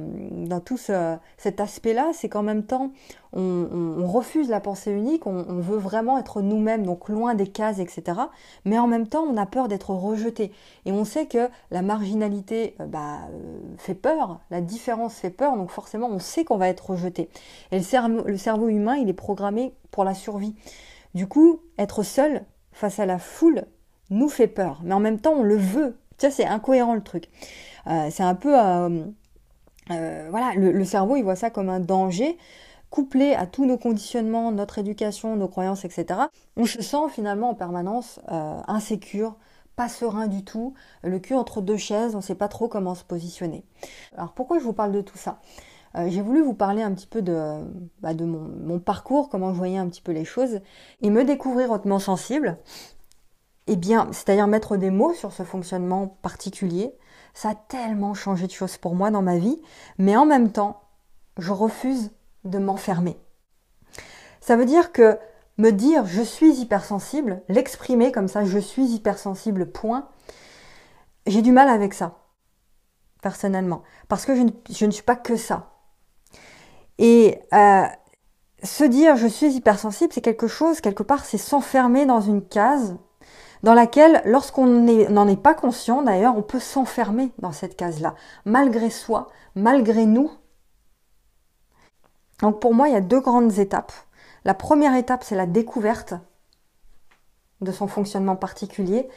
tout 0.63 0.77
cet 0.77 1.59
aspect-là, 1.59 2.12
c'est 2.13 2.30
qu'en 2.30 2.42
même 2.42 2.63
temps, 2.63 2.92
on, 3.33 4.07
refuse 4.07 4.50
la 4.50 4.59
pensée 4.59 4.92
unique, 4.92 5.27
on, 5.27 5.59
veut 5.59 5.77
vraiment 5.77 6.18
être 6.18 6.42
nous-mêmes, 6.42 6.86
donc 6.86 7.09
loin 7.09 7.36
des 7.36 7.47
cases, 7.47 7.80
etc. 7.80 8.19
Mais 8.63 8.80
en 8.80 8.88
même 8.88 9.07
temps, 9.07 9.24
on 9.24 9.38
a 9.38 9.45
peur 9.45 9.68
d'être 9.68 9.92
rejeté. 9.92 10.51
Et 10.86 10.92
on 10.92 11.06
sait 11.06 11.27
que 11.27 11.50
la 11.71 11.81
marginalité 11.81 12.75
euh, 12.80 12.86
bah, 12.86 13.19
euh, 13.31 13.59
fait 13.77 13.94
peur, 13.94 14.39
la 14.50 14.62
différence 14.62 15.15
fait 15.15 15.30
peur, 15.30 15.57
donc 15.57 15.69
forcément, 15.69 16.07
on 16.09 16.19
sait 16.19 16.44
qu'on 16.44 16.57
va 16.57 16.69
être 16.69 16.91
rejeté. 16.91 17.30
Et 17.71 17.80
le 17.80 18.38
cerveau, 18.38 18.69
humain, 18.69 18.95
il 18.95 19.09
est 19.09 19.13
programmé 19.13 19.74
pour 19.91 20.03
la 20.03 20.13
survie. 20.13 20.56
Du 21.13 21.27
coup, 21.27 21.59
être 21.77 22.03
seul 22.03 22.44
face 22.71 23.00
à 23.00 23.06
la 23.06 23.19
foule 23.19 23.65
nous 24.09 24.30
fait 24.30 24.48
peur, 24.48 24.81
mais 24.83 24.94
en 24.94 25.00
même 25.00 25.19
temps, 25.19 25.33
on 25.33 25.44
le 25.44 25.57
veut. 25.57 25.98
Tu 26.18 26.31
c'est 26.31 26.45
incohérent 26.45 26.95
le 26.95 27.03
truc. 27.03 27.25
Euh, 27.88 28.07
c'est 28.09 28.24
un 28.24 28.36
peu... 28.36 28.56
voilà, 29.88 30.54
le, 30.56 30.84
cerveau, 30.84 31.16
il 31.16 31.24
voit 31.24 31.36
ça 31.36 31.50
comme 31.50 31.70
un 31.70 31.80
danger, 31.80 32.38
couplé 32.90 33.34
à 33.34 33.46
tous 33.46 33.66
nos 33.66 33.78
conditionnements, 33.78 34.52
notre 34.52 34.80
éducation, 34.80 35.36
nos 35.36 35.48
croyances, 35.48 35.86
etc. 35.86 36.22
On 36.56 36.66
se 36.66 36.82
sent 36.82 37.10
finalement 37.12 37.50
en 37.50 37.54
permanence 37.54 38.20
euh, 38.32 38.62
insécure, 38.68 39.36
pas 39.76 39.90
serein 39.90 40.28
du 40.28 40.46
tout, 40.46 40.74
le 41.04 41.20
cul 41.20 41.34
entre 41.34 41.62
deux 41.62 41.78
chaises, 41.78 42.16
on 42.16 42.20
ne 42.20 42.24
sait 42.24 42.36
pas 42.36 42.48
trop 42.48 42.70
comment 42.70 42.96
se 42.96 43.04
positionner. 43.04 43.66
Alors 44.16 44.32
pourquoi 44.32 44.60
je 44.60 44.64
vous 44.64 44.74
parle 44.74 44.94
de 44.94 45.02
tout 45.02 45.18
ça? 45.18 45.42
Euh, 45.98 46.08
J'ai 46.10 46.22
voulu 46.22 46.42
vous 46.42 46.54
parler 46.54 46.82
un 46.82 46.94
petit 46.94 47.08
peu 47.08 47.22
de, 47.22 47.60
bah, 48.00 48.14
de 48.14 48.24
mon, 48.24 48.80
parcours, 48.80 49.30
comment 49.30 49.52
je 49.52 49.58
voyais 49.58 49.78
un 49.78 49.88
petit 49.88 50.02
peu 50.02 50.14
les 50.14 50.26
choses, 50.26 50.62
et 51.02 51.10
me 51.10 51.24
découvrir 51.26 51.72
hautement 51.72 52.00
sensible. 52.00 52.58
Eh 53.68 53.76
bien, 53.76 54.08
c'est-à-dire 54.12 54.48
mettre 54.48 54.78
des 54.78 54.92
mots 54.92 55.14
sur 55.14 55.34
ce 55.34 55.44
fonctionnement 55.44 56.08
particulier, 56.22 56.94
ça 57.36 57.50
a 57.50 57.56
tellement 57.56 58.14
changé 58.14 58.48
de 58.48 58.52
choses 58.52 58.78
pour 58.78 58.96
moi 58.96 59.12
dans 59.12 59.22
ma 59.22 59.38
vie, 59.38 59.62
mais 60.00 60.16
en 60.16 60.26
même 60.26 60.52
temps, 60.52 60.82
je 61.38 61.52
refuse 61.52 62.12
de 62.46 62.58
m'enfermer. 62.58 63.20
Ça 64.40 64.56
veut 64.56 64.66
dire 64.66 64.92
que 64.94 65.20
me 65.58 65.72
dire 65.72 66.06
je 66.06 66.22
suis 66.22 66.62
hypersensible, 66.62 67.44
l'exprimer 67.50 68.12
comme 68.12 68.30
ça, 68.30 68.46
je 68.46 68.58
suis 68.58 68.86
hypersensible, 68.86 69.70
point, 69.70 70.08
j'ai 71.28 71.42
du 71.42 71.52
mal 71.52 71.68
avec 71.68 71.94
ça, 71.94 72.20
personnellement, 73.22 73.84
parce 74.08 74.26
que 74.26 74.34
je 74.34 74.86
ne, 74.86 74.92
suis 74.92 75.04
pas 75.04 75.18
que 75.18 75.36
ça. 75.36 75.74
Et 77.00 77.42
euh, 77.54 77.84
se 78.64 78.86
dire 78.86 79.18
je 79.18 79.28
suis 79.28 79.52
hypersensible, 79.56 80.14
c'est 80.14 80.22
quelque 80.22 80.48
chose, 80.48 80.80
quelque 80.80 81.04
part, 81.04 81.26
c'est 81.26 81.38
s'enfermer 81.38 82.06
dans 82.06 82.22
une 82.22 82.48
case 82.48 82.96
dans 83.65 83.73
laquelle, 83.73 84.21
lorsqu'on 84.25 84.67
n'en 84.67 85.27
est 85.27 85.41
pas 85.41 85.56
conscient, 85.56 86.03
d'ailleurs, 86.03 86.38
on 86.38 86.44
peut 86.44 86.59
s'enfermer 86.59 87.31
dans 87.39 87.51
cette 87.51 87.75
case-là, 87.75 88.13
malgré 88.45 88.91
soi, 88.91 89.29
malgré 89.56 90.06
nous. 90.06 90.29
Donc 92.41 92.59
pour 92.59 92.75
moi, 92.75 92.89
il 92.89 92.94
y 92.94 92.95
a 92.97 93.01
deux 93.01 93.19
grandes 93.19 93.57
étapes. 93.57 93.91
La 94.44 94.53
première 94.53 94.95
étape, 94.95 95.23
c'est 95.23 95.35
la 95.35 95.47
découverte 95.47 96.13
de 97.62 97.71
son 97.71 97.88
fonctionnement 97.88 98.35
particulier. 98.35 99.09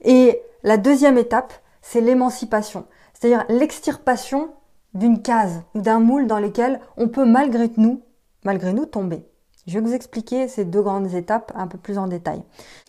Et 0.00 0.40
la 0.62 0.78
deuxième 0.78 1.18
étape, 1.18 1.52
c'est 1.82 2.00
l'émancipation, 2.00 2.86
c'est-à-dire 3.12 3.44
l'extirpation 3.50 4.54
d'une 4.94 5.20
case 5.20 5.64
ou 5.74 5.82
d'un 5.82 6.00
moule 6.00 6.26
dans 6.26 6.38
lequel 6.38 6.80
on 6.96 7.08
peut 7.08 7.26
malgré 7.26 7.70
nous, 7.76 8.00
malgré 8.42 8.72
nous 8.72 8.86
tomber. 8.86 9.28
Je 9.66 9.78
vais 9.78 9.84
vous 9.84 9.94
expliquer 9.94 10.48
ces 10.48 10.64
deux 10.64 10.82
grandes 10.82 11.14
étapes 11.14 11.52
un 11.54 11.66
peu 11.66 11.78
plus 11.78 11.98
en 11.98 12.08
détail. 12.08 12.42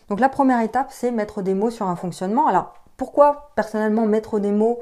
Donc 0.08 0.20
la 0.20 0.28
première 0.28 0.60
étape, 0.60 0.90
c'est 0.90 1.10
mettre 1.10 1.42
des 1.42 1.54
mots 1.54 1.70
sur 1.70 1.86
un 1.86 1.96
fonctionnement. 1.96 2.46
Alors 2.46 2.74
pourquoi 2.96 3.52
personnellement 3.54 4.06
mettre 4.06 4.40
des 4.40 4.52
mots 4.52 4.80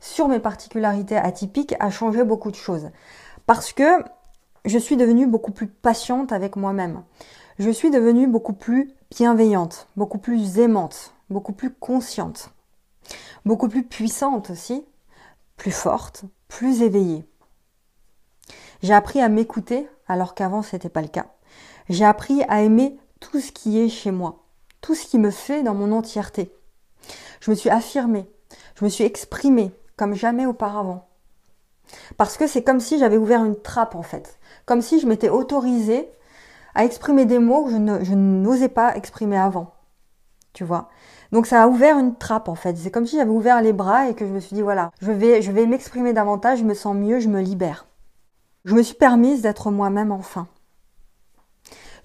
sur 0.00 0.28
mes 0.28 0.40
particularités 0.40 1.16
atypiques 1.16 1.74
a 1.80 1.90
changé 1.90 2.24
beaucoup 2.24 2.50
de 2.50 2.56
choses? 2.56 2.90
Parce 3.46 3.72
que 3.72 4.04
je 4.64 4.78
suis 4.78 4.96
devenue 4.96 5.26
beaucoup 5.26 5.52
plus 5.52 5.66
patiente 5.66 6.32
avec 6.32 6.56
moi-même. 6.56 7.02
Je 7.58 7.70
suis 7.70 7.90
devenue 7.90 8.26
beaucoup 8.26 8.52
plus 8.52 8.92
bienveillante, 9.10 9.88
beaucoup 9.96 10.18
plus 10.18 10.58
aimante, 10.58 11.14
beaucoup 11.30 11.52
plus 11.52 11.70
consciente, 11.70 12.50
beaucoup 13.44 13.68
plus 13.68 13.84
puissante 13.84 14.50
aussi, 14.50 14.84
plus 15.56 15.72
forte, 15.72 16.24
plus 16.48 16.82
éveillée. 16.82 17.24
J'ai 18.82 18.94
appris 18.94 19.20
à 19.20 19.28
m'écouter 19.28 19.88
alors 20.12 20.34
qu'avant 20.34 20.62
ce 20.62 20.76
n'était 20.76 20.88
pas 20.88 21.02
le 21.02 21.08
cas. 21.08 21.26
J'ai 21.88 22.04
appris 22.04 22.42
à 22.48 22.62
aimer 22.62 22.98
tout 23.20 23.40
ce 23.40 23.52
qui 23.52 23.80
est 23.80 23.88
chez 23.88 24.10
moi, 24.10 24.44
tout 24.80 24.94
ce 24.94 25.06
qui 25.06 25.18
me 25.18 25.30
fait 25.30 25.62
dans 25.62 25.74
mon 25.74 25.92
entièreté. 25.92 26.54
Je 27.40 27.50
me 27.50 27.56
suis 27.56 27.70
affirmée, 27.70 28.30
je 28.78 28.84
me 28.84 28.90
suis 28.90 29.04
exprimée 29.04 29.72
comme 29.96 30.14
jamais 30.14 30.46
auparavant. 30.46 31.08
Parce 32.16 32.36
que 32.36 32.46
c'est 32.46 32.62
comme 32.62 32.80
si 32.80 32.98
j'avais 32.98 33.16
ouvert 33.16 33.44
une 33.44 33.60
trappe 33.60 33.94
en 33.94 34.02
fait, 34.02 34.38
comme 34.64 34.82
si 34.82 35.00
je 35.00 35.06
m'étais 35.06 35.28
autorisée 35.28 36.08
à 36.74 36.84
exprimer 36.84 37.26
des 37.26 37.38
mots 37.38 37.64
que 37.64 37.70
je 37.70 38.14
n'osais 38.14 38.68
pas 38.68 38.96
exprimer 38.96 39.36
avant. 39.36 39.74
Tu 40.52 40.64
vois? 40.64 40.88
Donc 41.32 41.46
ça 41.46 41.62
a 41.62 41.68
ouvert 41.68 41.98
une 41.98 42.16
trappe 42.16 42.48
en 42.48 42.54
fait. 42.54 42.76
C'est 42.76 42.90
comme 42.90 43.06
si 43.06 43.16
j'avais 43.16 43.30
ouvert 43.30 43.62
les 43.62 43.72
bras 43.72 44.08
et 44.08 44.14
que 44.14 44.26
je 44.26 44.32
me 44.32 44.40
suis 44.40 44.54
dit 44.54 44.62
voilà, 44.62 44.90
je 45.00 45.10
vais, 45.10 45.42
je 45.42 45.50
vais 45.50 45.66
m'exprimer 45.66 46.12
davantage, 46.12 46.58
je 46.58 46.64
me 46.64 46.74
sens 46.74 46.94
mieux, 46.94 47.20
je 47.20 47.28
me 47.28 47.40
libère. 47.40 47.86
Je 48.64 48.74
me 48.74 48.82
suis 48.82 48.94
permise 48.94 49.42
d'être 49.42 49.70
moi-même 49.70 50.12
enfin. 50.12 50.46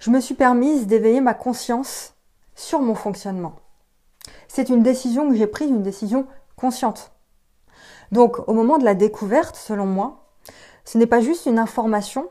Je 0.00 0.10
me 0.10 0.20
suis 0.20 0.34
permise 0.34 0.86
d'éveiller 0.86 1.20
ma 1.20 1.34
conscience 1.34 2.14
sur 2.54 2.80
mon 2.80 2.94
fonctionnement. 2.94 3.56
C'est 4.48 4.68
une 4.68 4.82
décision 4.82 5.28
que 5.28 5.36
j'ai 5.36 5.46
prise, 5.46 5.70
une 5.70 5.82
décision 5.82 6.26
consciente. 6.56 7.12
Donc 8.10 8.40
au 8.48 8.54
moment 8.54 8.78
de 8.78 8.84
la 8.84 8.94
découverte, 8.94 9.56
selon 9.56 9.86
moi, 9.86 10.26
ce 10.84 10.98
n'est 10.98 11.06
pas 11.06 11.20
juste 11.20 11.46
une 11.46 11.58
information 11.58 12.28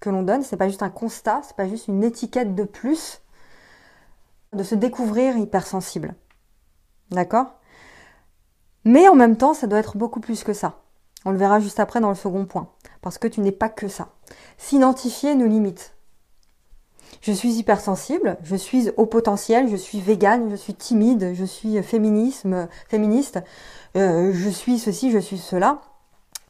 que 0.00 0.10
l'on 0.10 0.22
donne, 0.22 0.42
ce 0.42 0.54
n'est 0.54 0.58
pas 0.58 0.68
juste 0.68 0.82
un 0.82 0.90
constat, 0.90 1.42
ce 1.42 1.48
n'est 1.48 1.56
pas 1.56 1.68
juste 1.68 1.88
une 1.88 2.04
étiquette 2.04 2.54
de 2.54 2.64
plus 2.64 3.20
de 4.52 4.62
se 4.62 4.74
découvrir 4.74 5.36
hypersensible. 5.36 6.14
D'accord? 7.10 7.54
Mais 8.84 9.08
en 9.08 9.14
même 9.14 9.36
temps, 9.36 9.54
ça 9.54 9.66
doit 9.66 9.78
être 9.78 9.96
beaucoup 9.96 10.20
plus 10.20 10.44
que 10.44 10.52
ça. 10.52 10.80
On 11.24 11.30
le 11.30 11.38
verra 11.38 11.60
juste 11.60 11.80
après 11.80 12.00
dans 12.00 12.08
le 12.08 12.14
second 12.14 12.46
point. 12.46 12.68
Parce 13.02 13.18
que 13.18 13.28
tu 13.28 13.40
n'es 13.40 13.52
pas 13.52 13.68
que 13.68 13.88
ça. 13.88 14.08
S'identifier 14.58 15.34
nous 15.34 15.46
limite. 15.46 15.94
Je 17.20 17.32
suis 17.32 17.54
hypersensible, 17.54 18.38
je 18.42 18.56
suis 18.56 18.90
au 18.96 19.04
potentiel, 19.04 19.68
je 19.68 19.76
suis 19.76 20.00
végane, 20.00 20.48
je 20.50 20.56
suis 20.56 20.74
timide, 20.74 21.32
je 21.34 21.44
suis 21.44 21.82
féministe, 21.82 22.46
euh, 23.96 24.32
je 24.32 24.48
suis 24.48 24.78
ceci, 24.78 25.10
je 25.10 25.18
suis 25.18 25.36
cela. 25.36 25.82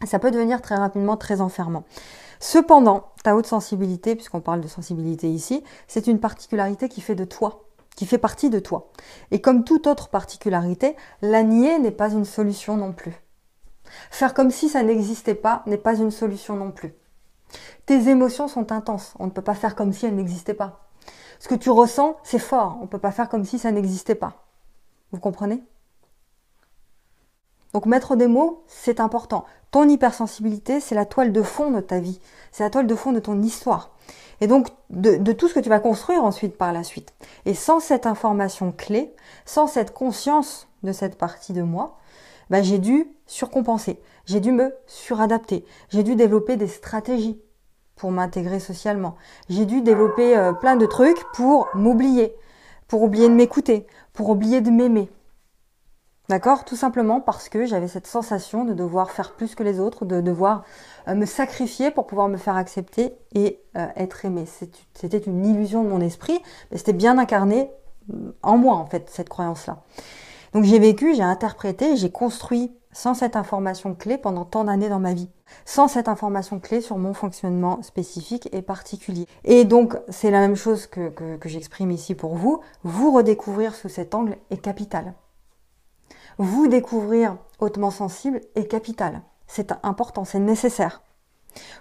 Ça 0.07 0.19
peut 0.19 0.31
devenir 0.31 0.63
très 0.63 0.77
rapidement 0.77 1.17
très 1.17 1.41
enfermant. 1.41 1.85
Cependant, 2.39 3.07
ta 3.25 3.37
haute 3.37 3.47
sensibilité, 3.47 4.15
puisqu'on 4.15 4.41
parle 4.41 4.61
de 4.61 4.69
sensibilité 4.69 5.29
ici, 5.29 5.63
c'est 5.89 6.07
une 6.07 6.21
particularité 6.21 6.89
qui 6.89 7.01
fait 7.01 7.15
de 7.15 7.25
toi, 7.25 7.65
qui 7.97 8.07
fait 8.07 8.19
partie 8.19 8.49
de 8.49 8.61
toi. 8.61 8.91
Et 9.31 9.41
comme 9.41 9.65
toute 9.65 9.87
autre 9.87 10.09
particularité, 10.09 10.97
la 11.21 11.43
nier 11.43 11.79
n'est 11.79 11.91
pas 11.91 12.13
une 12.13 12.25
solution 12.25 12.77
non 12.77 12.93
plus. 12.93 13.21
Faire 14.11 14.35
comme 14.35 14.51
si 14.51 14.69
ça 14.69 14.83
n'existait 14.83 15.35
pas 15.35 15.63
n'est 15.67 15.79
pas 15.79 15.97
une 15.97 16.11
solution 16.11 16.57
non 16.57 16.71
plus. 16.71 16.95
Tes 17.87 18.09
émotions 18.09 18.49
sont 18.49 18.73
intenses. 18.73 19.15
On 19.19 19.27
ne 19.27 19.31
peut 19.31 19.43
pas 19.43 19.55
faire 19.55 19.75
comme 19.75 19.93
si 19.93 20.07
elles 20.07 20.15
n'existaient 20.15 20.55
pas. 20.55 20.89
Ce 21.39 21.49
que 21.49 21.55
tu 21.55 21.71
ressens, 21.71 22.17
c'est 22.23 22.39
fort. 22.39 22.77
On 22.81 22.83
ne 22.83 22.89
peut 22.89 22.99
pas 22.99 23.13
faire 23.13 23.29
comme 23.29 23.45
si 23.45 23.59
ça 23.59 23.73
n'existait 23.73 24.15
pas. 24.15 24.45
Vous 25.13 25.21
comprenez? 25.21 25.63
Donc 27.73 27.87
mettre 27.87 28.17
des 28.17 28.27
mots, 28.27 28.65
c'est 28.67 29.01
important. 29.01 29.45
Ton 29.71 29.89
hypersensibilité, 29.89 30.81
c'est 30.81 30.95
la 30.95 31.07
toile 31.07 31.33
de 31.33 31.43
fond 31.43 31.71
de 31.71 31.81
ta 31.81 32.01
vie. 32.01 32.21
C'est 32.53 32.65
la 32.65 32.71
toile 32.71 32.87
de 32.87 32.95
fond 32.95 33.13
de 33.13 33.21
ton 33.21 33.41
histoire. 33.43 33.91
Et 34.41 34.47
donc 34.47 34.69
de, 34.91 35.33
tout 35.33 35.49
ce 35.49 35.55
que 35.55 35.61
tu 35.61 35.69
vas 35.69 35.81
construire 35.81 36.25
ensuite 36.25 36.57
par 36.57 36.73
la 36.73 36.83
suite. 36.83 37.15
Et 37.47 37.55
sans 37.55 37.79
cette 37.79 38.07
information 38.07 38.73
clé, 38.73 39.15
sans 39.45 39.67
cette 39.67 39.93
conscience 39.93 40.69
de 40.83 40.93
cette 40.93 41.17
partie 41.17 41.53
de 41.53 41.63
moi, 41.63 41.99
bah, 42.51 42.63
j'ai 42.63 42.79
dû 42.79 43.07
surcompenser, 43.27 44.01
j'ai 44.27 44.41
dû 44.41 44.53
me 44.53 44.75
suradapter, 44.87 45.65
j'ai 45.89 46.03
dû 46.03 46.17
développer 46.17 46.57
des 46.57 46.67
stratégies 46.67 47.41
pour 47.97 48.11
m'intégrer 48.11 48.61
socialement, 48.61 49.17
j'ai 49.49 49.67
dû 49.67 49.83
développer 49.83 50.37
euh, 50.37 50.53
plein 50.53 50.77
de 50.77 50.87
trucs 50.87 51.23
pour 51.33 51.69
m'oublier, 51.75 52.35
pour 52.89 53.03
oublier 53.03 53.29
de 53.29 53.35
m'écouter, 53.35 53.87
pour 54.13 54.31
oublier 54.31 54.61
de 54.61 54.71
m'aimer. 54.71 55.11
D'accord? 56.31 56.65
Tout 56.65 56.77
simplement 56.77 57.21
parce 57.21 57.49
que 57.49 57.67
j'avais 57.67 57.89
cette 57.89 58.07
sensation 58.07 58.65
de 58.65 58.73
devoir 58.73 59.11
faire 59.11 59.33
plus 59.33 59.57
que 59.57 59.65
les 59.65 59.81
autres, 59.81 60.05
de 60.05 60.21
devoir 60.21 60.63
euh, 61.09 61.17
me 61.17 61.27
sacrifier 61.27 61.91
pour 61.91 62.07
pouvoir 62.07 62.29
me 62.29 62.37
faire 62.37 62.55
accepter 62.55 63.15
et 63.35 63.61
euh, 63.77 63.87
être 63.97 64.25
aimé. 64.25 64.45
C'était 64.95 65.19
une 65.19 65.45
illusion 65.45 65.83
de 65.83 65.89
mon 65.89 66.01
esprit, 66.01 66.41
mais 66.71 66.79
c'était 66.79 66.93
bien 66.93 67.19
incarné 67.19 67.73
mm, 68.07 68.31
en 68.45 68.59
moi, 68.59 68.77
en 68.77 68.87
fait, 68.87 69.11
cette 69.11 69.29
croyance-là. 69.29 69.83
Donc 70.53 70.65
j'ai 70.65 70.79
vécu, 70.79 71.15
j'ai 71.15 71.23
interprété, 71.23 71.97
j'ai 71.97 72.11
construit 72.11 72.73
sans 72.93 73.15
cette 73.15 73.37
information 73.37 73.95
clé 73.95 74.19
pendant 74.19 74.45
tant 74.45 74.65
d'années 74.65 74.89
dans 74.89 74.99
ma 74.99 75.15
vie, 75.15 75.31
sans 75.65 75.87
cette 75.87 76.09
information 76.09 76.59
clé 76.59 76.81
sur 76.81 76.99
mon 76.99 77.15
fonctionnement 77.15 77.83
spécifique 77.83 78.49
et 78.53 78.63
particulier. 78.63 79.27
Et 79.45 79.65
donc 79.65 79.97
c'est 80.09 80.31
la 80.31 80.41
même 80.41 80.57
chose 80.57 80.87
que, 80.87 81.09
que, 81.11 81.37
que 81.37 81.49
j'exprime 81.49 81.93
ici 81.93 82.15
pour 82.15 82.35
vous, 82.35 82.61
vous 82.83 83.13
redécouvrir 83.13 83.75
sous 83.75 83.89
cet 83.89 84.15
angle 84.15 84.37
est 84.51 84.61
capital 84.61 85.15
vous 86.41 86.69
découvrir 86.69 87.37
hautement 87.59 87.91
sensible 87.91 88.41
est 88.55 88.65
capital. 88.65 89.21
C'est 89.47 89.73
important, 89.83 90.25
c'est 90.25 90.39
nécessaire 90.39 91.03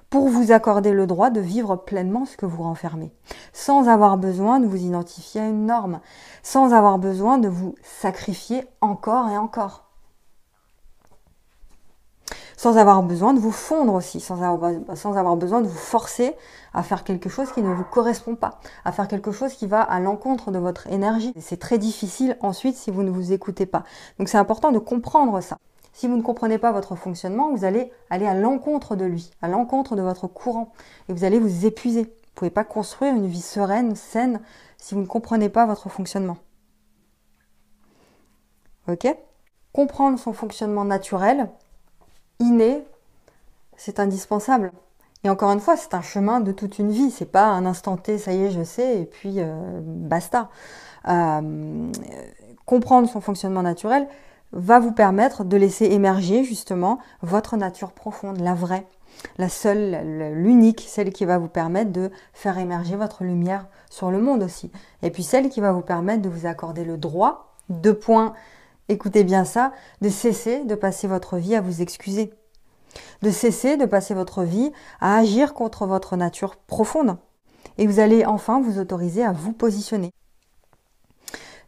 pour 0.10 0.28
vous 0.28 0.52
accorder 0.52 0.92
le 0.92 1.08
droit 1.08 1.30
de 1.30 1.40
vivre 1.40 1.76
pleinement 1.76 2.26
ce 2.26 2.38
que 2.38 2.46
vous 2.46 2.64
renfermez, 2.64 3.12
sans 3.54 3.88
avoir 3.88 4.18
besoin 4.18 4.60
de 4.60 4.68
vous 4.68 4.84
identifier 4.84 5.42
à 5.42 5.48
une 5.48 5.66
norme, 5.66 6.00
sans 6.44 6.74
avoir 6.74 6.98
besoin 6.98 7.38
de 7.38 7.48
vous 7.48 7.76
sacrifier 7.84 8.66
encore 8.82 9.30
et 9.30 9.38
encore 9.38 9.90
sans 12.60 12.76
avoir 12.76 13.02
besoin 13.04 13.34
de 13.34 13.40
vous 13.40 13.54
fondre 13.54 13.94
aussi, 13.94 14.20
sans 14.20 14.42
avoir, 14.44 15.38
besoin 15.38 15.62
de 15.62 15.68
vous 15.70 15.78
forcer 15.78 16.36
à 16.74 16.84
faire 16.84 17.06
quelque 17.06 17.30
chose 17.30 17.54
qui 17.54 17.62
ne 17.62 17.74
vous 17.74 17.86
correspond 17.86 18.36
pas, 18.36 18.60
à 18.84 18.92
faire 18.92 19.08
quelque 19.08 19.32
chose 19.32 19.54
qui 19.54 19.66
va 19.66 19.82
à 19.82 20.02
l'encontre 20.02 20.52
de 20.52 20.60
votre 20.60 20.88
énergie. 20.88 21.34
C'est 21.40 21.58
très 21.58 21.78
difficile 21.78 22.36
ensuite 22.42 22.76
si 22.76 22.92
vous 22.92 23.04
ne 23.04 23.12
vous 23.12 23.32
écoutez 23.32 23.66
pas. 23.66 23.86
Donc 24.18 24.28
c'est 24.28 24.38
important 24.38 24.74
de 24.74 24.80
comprendre 24.80 25.40
ça. 25.40 25.58
Si 25.94 26.08
vous 26.08 26.16
ne 26.16 26.22
comprenez 26.22 26.58
pas 26.58 26.72
votre 26.72 26.96
fonctionnement, 26.96 27.52
vous 27.52 27.66
allez 27.66 27.92
aller 28.10 28.26
à 28.26 28.34
l'encontre 28.34 28.96
de 28.96 29.06
lui, 29.06 29.32
à 29.42 29.48
l'encontre 29.48 29.96
de 29.96 30.02
votre 30.02 30.28
courant, 30.28 30.72
et 31.08 31.14
vous 31.14 31.24
allez 31.24 31.40
vous 31.40 31.66
épuiser. 31.66 32.04
Vous 32.04 32.08
ne 32.08 32.36
pouvez 32.36 32.52
pas 32.52 32.64
construire 32.64 33.16
une 33.16 33.28
vie 33.28 33.42
sereine, 33.42 33.96
saine, 33.96 34.40
si 34.78 34.96
vous 34.96 35.02
ne 35.02 35.06
comprenez 35.06 35.50
pas 35.50 35.66
votre 35.66 35.90
fonctionnement. 35.90 36.38
Ok? 38.88 39.08
Comprendre 39.74 40.18
son 40.18 40.34
fonctionnement 40.34 40.86
naturel, 40.86 41.50
inné, 42.40 42.84
c'est 43.76 44.00
indispensable. 44.00 44.72
Et 45.24 45.30
encore 45.30 45.52
une 45.52 45.60
fois, 45.60 45.76
c'est 45.76 45.94
un 45.94 46.02
chemin 46.02 46.40
de 46.40 46.52
toute 46.52 46.80
une 46.80 46.92
vie. 46.92 47.12
C'est 47.12 47.26
pas 47.26 47.46
un 47.46 47.66
instant 47.66 47.98
T, 47.98 48.18
ça 48.18 48.32
y 48.32 48.46
est, 48.46 48.52
je 48.52 48.64
sais, 48.64 49.02
et 49.02 49.06
puis 49.06 49.36
euh, 49.38 49.82
basta. 49.84 50.50
Euh, 51.08 51.92
comprendre 52.66 53.10
son 53.10 53.22
fonctionnement 53.22 53.64
naturel 53.64 54.08
va 54.52 54.80
vous 54.80 54.92
permettre 54.92 55.44
de 55.44 55.58
laisser 55.58 55.86
émerger 55.86 56.44
justement 56.44 57.00
votre 57.22 57.58
nature 57.58 57.92
profonde, 57.92 58.40
la 58.40 58.54
vraie, 58.54 58.86
la 59.38 59.50
seule, 59.50 60.34
l'unique, 60.34 60.86
celle 60.88 61.12
qui 61.12 61.26
va 61.26 61.38
vous 61.38 61.48
permettre 61.48 61.92
de 61.92 62.12
faire 62.34 62.58
émerger 62.58 62.96
votre 62.96 63.24
lumière 63.24 63.68
sur 63.90 64.12
le 64.12 64.22
monde 64.22 64.44
aussi. 64.44 64.72
Et 65.04 65.12
puis 65.12 65.24
celle 65.24 65.50
qui 65.50 65.62
va 65.62 65.72
vous 65.72 65.82
permettre 65.82 66.22
de 66.22 66.30
vous 66.30 66.46
accorder 66.46 66.84
le 66.84 66.98
droit, 66.98 67.56
deux 67.70 67.94
points 67.94 68.34
écoutez 68.90 69.24
bien 69.24 69.46
ça, 69.46 69.72
de 70.02 70.10
cesser 70.10 70.66
de 70.66 70.76
passer 70.76 71.08
votre 71.08 71.38
vie 71.38 71.56
à 71.56 71.62
vous 71.62 71.82
excuser, 71.82 72.34
de 73.22 73.32
cesser 73.32 73.78
de 73.78 73.86
passer 73.86 74.14
votre 74.14 74.44
vie 74.44 74.72
à 75.00 75.18
agir 75.18 75.54
contre 75.54 75.86
votre 75.86 76.18
nature 76.18 76.58
profonde. 76.58 77.18
Et 77.78 77.88
vous 77.88 78.00
allez 78.00 78.26
enfin 78.26 78.60
vous 78.62 78.80
autoriser 78.80 79.24
à 79.24 79.32
vous 79.32 79.54
positionner. 79.54 80.12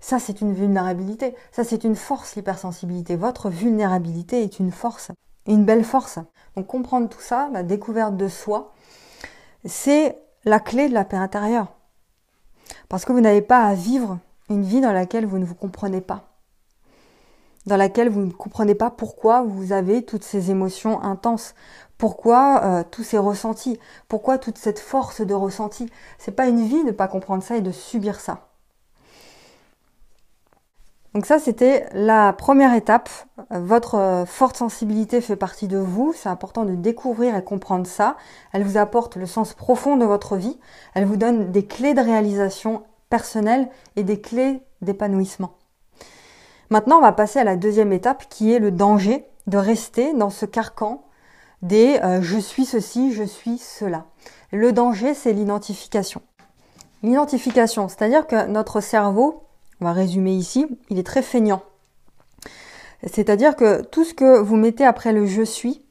Ça, 0.01 0.20
c'est 0.20 0.41
une 0.41 0.53
vulnérabilité. 0.53 1.34
Ça, 1.51 1.63
c'est 1.63 1.86
une 1.86 1.96
force, 1.96 2.36
l'hypersensibilité. 2.36 3.15
Votre 3.15 3.50
vulnérabilité 3.50 4.43
est 4.43 4.60
une 4.60 4.72
force. 4.72 5.12
Une 5.48 5.63
belle 5.63 5.86
force. 5.86 6.20
Donc 6.58 6.67
comprendre 6.67 7.08
tout 7.08 7.22
ça, 7.22 7.50
la 7.53 7.63
découverte 7.63 8.17
de 8.17 8.27
soi, 8.27 8.74
c'est 9.63 10.17
la 10.43 10.60
clé 10.60 10.89
de 10.89 10.93
la 10.93 11.05
paix 11.05 11.17
intérieure. 11.17 11.67
Parce 12.89 13.05
que 13.05 13.13
vous 13.13 13.22
n'avez 13.22 13.41
pas 13.41 13.63
à 13.63 13.74
vivre 13.74 14.20
une 14.50 14.63
vie 14.63 14.81
dans 14.81 14.91
laquelle 14.91 15.25
vous 15.25 15.38
ne 15.38 15.46
vous 15.46 15.55
comprenez 15.55 16.01
pas 16.01 16.31
dans 17.65 17.77
laquelle 17.77 18.10
vous 18.10 18.22
ne 18.22 18.31
comprenez 18.31 18.75
pas 18.75 18.89
pourquoi 18.89 19.43
vous 19.43 19.72
avez 19.72 20.03
toutes 20.03 20.24
ces 20.24 20.51
émotions 20.51 21.01
intenses, 21.03 21.53
pourquoi 21.98 22.62
euh, 22.63 22.84
tous 22.89 23.03
ces 23.03 23.17
ressentis, 23.17 23.79
pourquoi 24.08 24.38
toute 24.38 24.58
cette 24.58 24.79
force 24.79 25.22
de 25.22 25.34
ressenti. 25.34 25.89
C'est 26.17 26.31
pas 26.31 26.48
une 26.48 26.65
vie 26.65 26.81
de 26.81 26.88
ne 26.88 26.91
pas 26.91 27.08
comprendre 27.08 27.43
ça 27.43 27.58
et 27.58 27.62
de 27.62 27.72
subir 27.72 28.20
ça. 28.20 28.50
Donc 31.13 31.25
ça, 31.25 31.39
c'était 31.39 31.87
la 31.91 32.31
première 32.31 32.73
étape. 32.73 33.09
Votre 33.49 33.95
euh, 33.95 34.25
forte 34.25 34.55
sensibilité 34.55 35.19
fait 35.19 35.35
partie 35.35 35.67
de 35.67 35.77
vous. 35.77 36.13
C'est 36.15 36.29
important 36.29 36.63
de 36.63 36.75
découvrir 36.75 37.35
et 37.35 37.43
comprendre 37.43 37.85
ça. 37.85 38.15
Elle 38.53 38.63
vous 38.63 38.77
apporte 38.77 39.17
le 39.17 39.25
sens 39.25 39.53
profond 39.53 39.97
de 39.97 40.05
votre 40.05 40.37
vie. 40.37 40.57
Elle 40.93 41.05
vous 41.05 41.17
donne 41.17 41.51
des 41.51 41.65
clés 41.65 41.93
de 41.93 42.01
réalisation 42.01 42.83
personnelle 43.09 43.67
et 43.97 44.03
des 44.03 44.21
clés 44.21 44.61
d'épanouissement. 44.81 45.57
Maintenant, 46.69 46.99
on 46.99 47.01
va 47.01 47.11
passer 47.11 47.39
à 47.39 47.43
la 47.43 47.57
deuxième 47.57 47.91
étape 47.91 48.29
qui 48.29 48.53
est 48.53 48.59
le 48.59 48.71
danger 48.71 49.25
de 49.47 49.57
rester 49.57 50.13
dans 50.13 50.29
ce 50.29 50.45
carcan 50.45 51.03
des 51.61 51.99
euh, 52.03 52.21
je 52.21 52.39
suis 52.39 52.65
ceci, 52.65 53.13
je 53.13 53.23
suis 53.23 53.57
cela. 53.57 54.05
Le 54.51 54.71
danger, 54.71 55.13
c'est 55.13 55.33
l'identification. 55.33 56.21
L'identification, 57.03 57.87
c'est-à-dire 57.87 58.25
que 58.27 58.47
notre 58.47 58.79
cerveau, 58.79 59.43
on 59.81 59.85
va 59.85 59.93
résumer 59.93 60.31
ici, 60.31 60.67
il 60.89 61.00
est 61.00 61.05
très 61.05 61.23
feignant. 61.23 61.63
C'est-à-dire 63.07 63.55
que 63.55 63.81
tout 63.81 64.03
ce 64.03 64.13
que 64.13 64.39
vous 64.39 64.55
mettez 64.55 64.85
après 64.85 65.11
le 65.11 65.25
je 65.25 65.41
suis, 65.41 65.83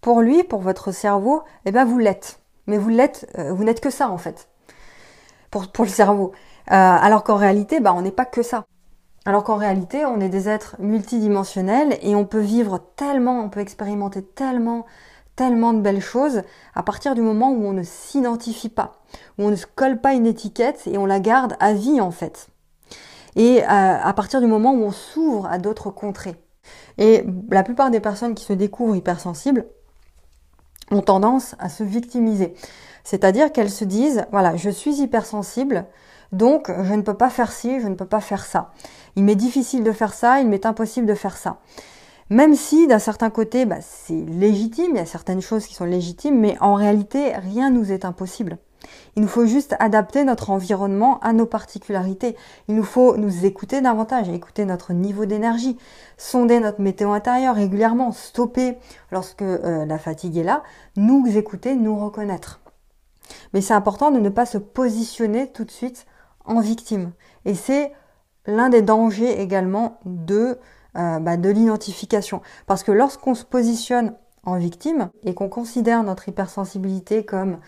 pour 0.00 0.20
lui, 0.20 0.44
pour 0.44 0.60
votre 0.60 0.92
cerveau, 0.92 1.42
eh 1.64 1.72
ben 1.72 1.84
vous 1.84 1.98
l'êtes. 1.98 2.40
Mais 2.66 2.78
vous 2.78 2.90
l'êtes, 2.90 3.28
euh, 3.38 3.52
vous 3.52 3.64
n'êtes 3.64 3.80
que 3.80 3.90
ça 3.90 4.08
en 4.08 4.18
fait, 4.18 4.48
pour, 5.50 5.66
le 5.78 5.88
cerveau. 5.88 6.32
Euh, 6.70 6.74
alors 6.74 7.24
qu'en 7.24 7.36
réalité, 7.36 7.80
bah, 7.80 7.92
on 7.94 8.02
n'est 8.02 8.12
pas 8.12 8.24
que 8.24 8.42
ça. 8.42 8.64
Alors 9.26 9.42
qu'en 9.42 9.56
réalité, 9.56 10.04
on 10.04 10.20
est 10.20 10.28
des 10.28 10.48
êtres 10.48 10.76
multidimensionnels 10.78 11.98
et 12.02 12.14
on 12.14 12.26
peut 12.26 12.40
vivre 12.40 12.78
tellement, 12.96 13.40
on 13.40 13.48
peut 13.48 13.60
expérimenter 13.60 14.22
tellement, 14.22 14.86
tellement 15.34 15.72
de 15.72 15.80
belles 15.80 16.02
choses 16.02 16.42
à 16.74 16.82
partir 16.82 17.14
du 17.14 17.22
moment 17.22 17.50
où 17.50 17.64
on 17.64 17.72
ne 17.72 17.82
s'identifie 17.82 18.68
pas, 18.68 19.00
où 19.38 19.44
on 19.44 19.50
ne 19.50 19.56
se 19.56 19.66
colle 19.66 20.00
pas 20.00 20.12
une 20.12 20.26
étiquette 20.26 20.86
et 20.86 20.98
on 20.98 21.06
la 21.06 21.20
garde 21.20 21.56
à 21.58 21.72
vie 21.72 22.00
en 22.00 22.10
fait. 22.10 22.48
Et 23.36 23.62
euh, 23.62 23.66
à, 23.66 24.12
partir 24.14 24.40
du 24.40 24.46
moment 24.46 24.72
où 24.72 24.82
on 24.82 24.90
s'ouvre 24.90 25.46
à 25.46 25.58
d'autres 25.58 25.90
contrées. 25.90 26.36
Et 26.98 27.24
la 27.50 27.62
plupart 27.62 27.90
des 27.90 28.00
personnes 28.00 28.34
qui 28.34 28.44
se 28.44 28.52
découvrent 28.52 28.96
hypersensibles 28.96 29.66
ont 30.90 31.02
tendance 31.02 31.54
à 31.58 31.68
se 31.68 31.82
victimiser. 31.82 32.54
C'est-à-dire 33.02 33.52
qu'elles 33.52 33.70
se 33.70 33.84
disent, 33.84 34.24
voilà, 34.30 34.56
je 34.56 34.70
suis 34.70 35.00
hypersensible, 35.00 35.86
donc 36.32 36.70
je 36.82 36.94
ne 36.94 37.02
peux 37.02 37.14
pas 37.14 37.30
faire 37.30 37.52
ci, 37.52 37.80
je 37.80 37.88
ne 37.88 37.94
peux 37.94 38.06
pas 38.06 38.20
faire 38.20 38.44
ça. 38.44 38.72
Il 39.16 39.24
m'est 39.24 39.34
difficile 39.34 39.84
de 39.84 39.92
faire 39.92 40.14
ça, 40.14 40.40
il 40.40 40.48
m'est 40.48 40.66
impossible 40.66 41.06
de 41.06 41.14
faire 41.14 41.36
ça. 41.36 41.58
Même 42.30 42.54
si 42.54 42.86
d'un 42.86 42.98
certain 42.98 43.30
côté, 43.30 43.66
bah, 43.66 43.80
c'est 43.80 44.14
légitime, 44.14 44.92
il 44.92 44.96
y 44.96 45.00
a 45.00 45.06
certaines 45.06 45.42
choses 45.42 45.66
qui 45.66 45.74
sont 45.74 45.84
légitimes, 45.84 46.40
mais 46.40 46.56
en 46.60 46.74
réalité, 46.74 47.32
rien 47.34 47.70
nous 47.70 47.92
est 47.92 48.04
impossible. 48.04 48.58
Il 49.16 49.22
nous 49.22 49.28
faut 49.28 49.46
juste 49.46 49.74
adapter 49.78 50.24
notre 50.24 50.50
environnement 50.50 51.18
à 51.20 51.32
nos 51.32 51.46
particularités. 51.46 52.36
Il 52.68 52.74
nous 52.74 52.84
faut 52.84 53.16
nous 53.16 53.44
écouter 53.44 53.80
davantage, 53.80 54.28
écouter 54.28 54.64
notre 54.64 54.92
niveau 54.92 55.26
d'énergie, 55.26 55.78
sonder 56.16 56.60
notre 56.60 56.80
météo 56.80 57.12
intérieure 57.12 57.54
régulièrement, 57.54 58.12
stopper 58.12 58.78
lorsque 59.10 59.42
euh, 59.42 59.84
la 59.84 59.98
fatigue 59.98 60.36
est 60.36 60.44
là, 60.44 60.62
nous 60.96 61.26
écouter, 61.36 61.74
nous 61.74 61.98
reconnaître. 61.98 62.60
Mais 63.52 63.60
c'est 63.60 63.74
important 63.74 64.10
de 64.10 64.18
ne 64.18 64.28
pas 64.28 64.46
se 64.46 64.58
positionner 64.58 65.50
tout 65.50 65.64
de 65.64 65.70
suite 65.70 66.06
en 66.44 66.60
victime. 66.60 67.12
Et 67.44 67.54
c'est 67.54 67.92
l'un 68.46 68.68
des 68.68 68.82
dangers 68.82 69.40
également 69.40 69.98
de, 70.04 70.58
euh, 70.96 71.18
bah, 71.18 71.36
de 71.36 71.48
l'identification. 71.48 72.42
Parce 72.66 72.82
que 72.82 72.92
lorsqu'on 72.92 73.34
se 73.34 73.44
positionne 73.44 74.14
en 74.44 74.58
victime 74.58 75.10
et 75.22 75.34
qu'on 75.34 75.48
considère 75.48 76.02
notre 76.02 76.28
hypersensibilité 76.28 77.24
comme 77.24 77.58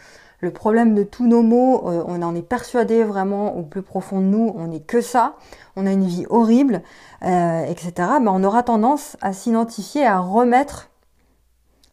le 0.40 0.52
problème 0.52 0.94
de 0.94 1.02
tous 1.02 1.26
nos 1.26 1.42
maux, 1.42 1.88
euh, 1.88 2.04
on 2.06 2.22
en 2.22 2.34
est 2.34 2.42
persuadé 2.42 3.02
vraiment 3.04 3.56
au 3.56 3.62
plus 3.62 3.82
profond 3.82 4.20
de 4.20 4.26
nous, 4.26 4.52
on 4.56 4.68
n'est 4.68 4.80
que 4.80 5.00
ça, 5.00 5.36
on 5.76 5.86
a 5.86 5.92
une 5.92 6.06
vie 6.06 6.26
horrible, 6.28 6.82
euh, 7.22 7.64
etc. 7.64 7.92
Mais 8.20 8.28
on 8.28 8.44
aura 8.44 8.62
tendance 8.62 9.16
à 9.20 9.32
s'identifier, 9.32 10.06
à 10.06 10.18
remettre 10.18 10.90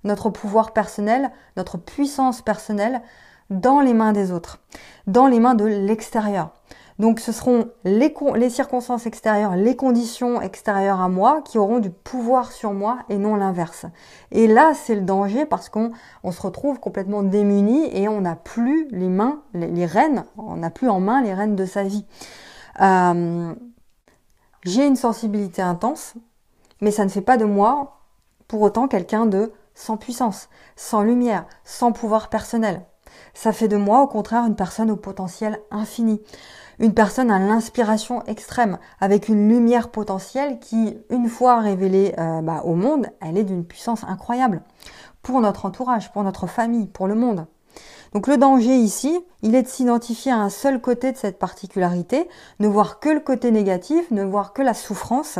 notre 0.03 0.29
pouvoir 0.29 0.73
personnel, 0.73 1.31
notre 1.55 1.77
puissance 1.77 2.41
personnelle 2.41 3.01
dans 3.49 3.79
les 3.79 3.93
mains 3.93 4.13
des 4.13 4.31
autres, 4.31 4.59
dans 5.07 5.27
les 5.27 5.39
mains 5.39 5.55
de 5.55 5.65
l'extérieur. 5.65 6.51
Donc 6.99 7.19
ce 7.19 7.31
seront 7.31 7.69
les, 7.83 8.13
circonstances 8.49 9.05
extérieures, 9.05 9.55
les 9.55 9.75
conditions 9.75 10.41
extérieures 10.41 11.01
à 11.01 11.09
moi 11.09 11.41
qui 11.41 11.57
auront 11.57 11.79
du 11.79 11.89
pouvoir 11.89 12.51
sur 12.51 12.73
moi 12.73 12.99
et 13.09 13.17
non 13.17 13.35
l'inverse. 13.35 13.85
Et 14.31 14.47
là, 14.47 14.73
c'est 14.73 14.95
le 14.95 15.01
danger 15.01 15.45
parce 15.45 15.69
qu'on 15.69 15.91
on 16.23 16.31
se 16.31 16.41
retrouve 16.41 16.79
complètement 16.79 17.23
démuni 17.23 17.89
et 17.97 18.07
on 18.07 18.21
n'a 18.21 18.35
plus 18.35 18.87
les 18.91 19.09
mains, 19.09 19.41
les, 19.53 19.67
les 19.67 19.85
rênes, 19.85 20.25
on 20.37 20.57
n'a 20.57 20.69
plus 20.69 20.89
en 20.89 20.99
main 20.99 21.21
les 21.21 21.33
rênes 21.33 21.55
de 21.55 21.65
sa 21.65 21.83
vie. 21.83 22.05
Euh, 22.81 23.53
J'ai 24.63 24.85
une 24.85 24.95
sensibilité 24.95 25.61
intense, 25.61 26.13
mais 26.81 26.91
ça 26.91 27.05
ne 27.05 27.09
fait 27.09 27.21
pas 27.21 27.37
de 27.37 27.45
moi 27.45 28.01
pour 28.47 28.61
autant 28.61 28.87
quelqu'un 28.87 29.25
de 29.25 29.51
sans 29.73 29.97
puissance, 29.97 30.49
sans 30.75 31.01
lumière, 31.01 31.45
sans 31.63 31.91
pouvoir 31.91 32.29
personnel. 32.29 32.85
Ça 33.33 33.51
fait 33.51 33.67
de 33.67 33.77
moi 33.77 34.01
au 34.01 34.07
contraire 34.07 34.45
une 34.45 34.55
personne 34.55 34.91
au 34.91 34.95
potentiel 34.95 35.59
infini 35.71 36.21
une 36.79 36.93
personne 36.93 37.31
à 37.31 37.39
l'inspiration 37.39 38.23
extrême, 38.25 38.77
avec 38.99 39.29
une 39.29 39.49
lumière 39.49 39.89
potentielle 39.89 40.59
qui, 40.59 40.97
une 41.09 41.29
fois 41.29 41.59
révélée 41.59 42.13
euh, 42.17 42.41
bah, 42.41 42.61
au 42.63 42.75
monde, 42.75 43.07
elle 43.21 43.37
est 43.37 43.43
d'une 43.43 43.65
puissance 43.65 44.03
incroyable 44.03 44.61
pour 45.21 45.39
notre 45.41 45.65
entourage, 45.65 46.11
pour 46.11 46.23
notre 46.23 46.47
famille, 46.47 46.87
pour 46.87 47.07
le 47.07 47.15
monde. 47.15 47.45
Donc 48.13 48.27
le 48.27 48.37
danger 48.37 48.75
ici, 48.75 49.19
il 49.41 49.55
est 49.55 49.63
de 49.63 49.67
s'identifier 49.67 50.31
à 50.31 50.37
un 50.37 50.49
seul 50.49 50.79
côté 50.79 51.11
de 51.11 51.17
cette 51.17 51.39
particularité, 51.39 52.29
ne 52.59 52.67
voir 52.67 52.99
que 52.99 53.09
le 53.09 53.19
côté 53.19 53.49
négatif, 53.49 54.11
ne 54.11 54.23
voir 54.23 54.53
que 54.53 54.61
la 54.61 54.75
souffrance, 54.75 55.39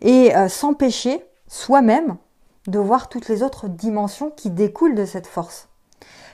et 0.00 0.34
euh, 0.36 0.48
s'empêcher 0.48 1.24
soi-même 1.46 2.16
de 2.66 2.78
voir 2.78 3.08
toutes 3.08 3.28
les 3.28 3.42
autres 3.42 3.68
dimensions 3.68 4.30
qui 4.30 4.50
découlent 4.50 4.96
de 4.96 5.04
cette 5.04 5.26
force, 5.26 5.68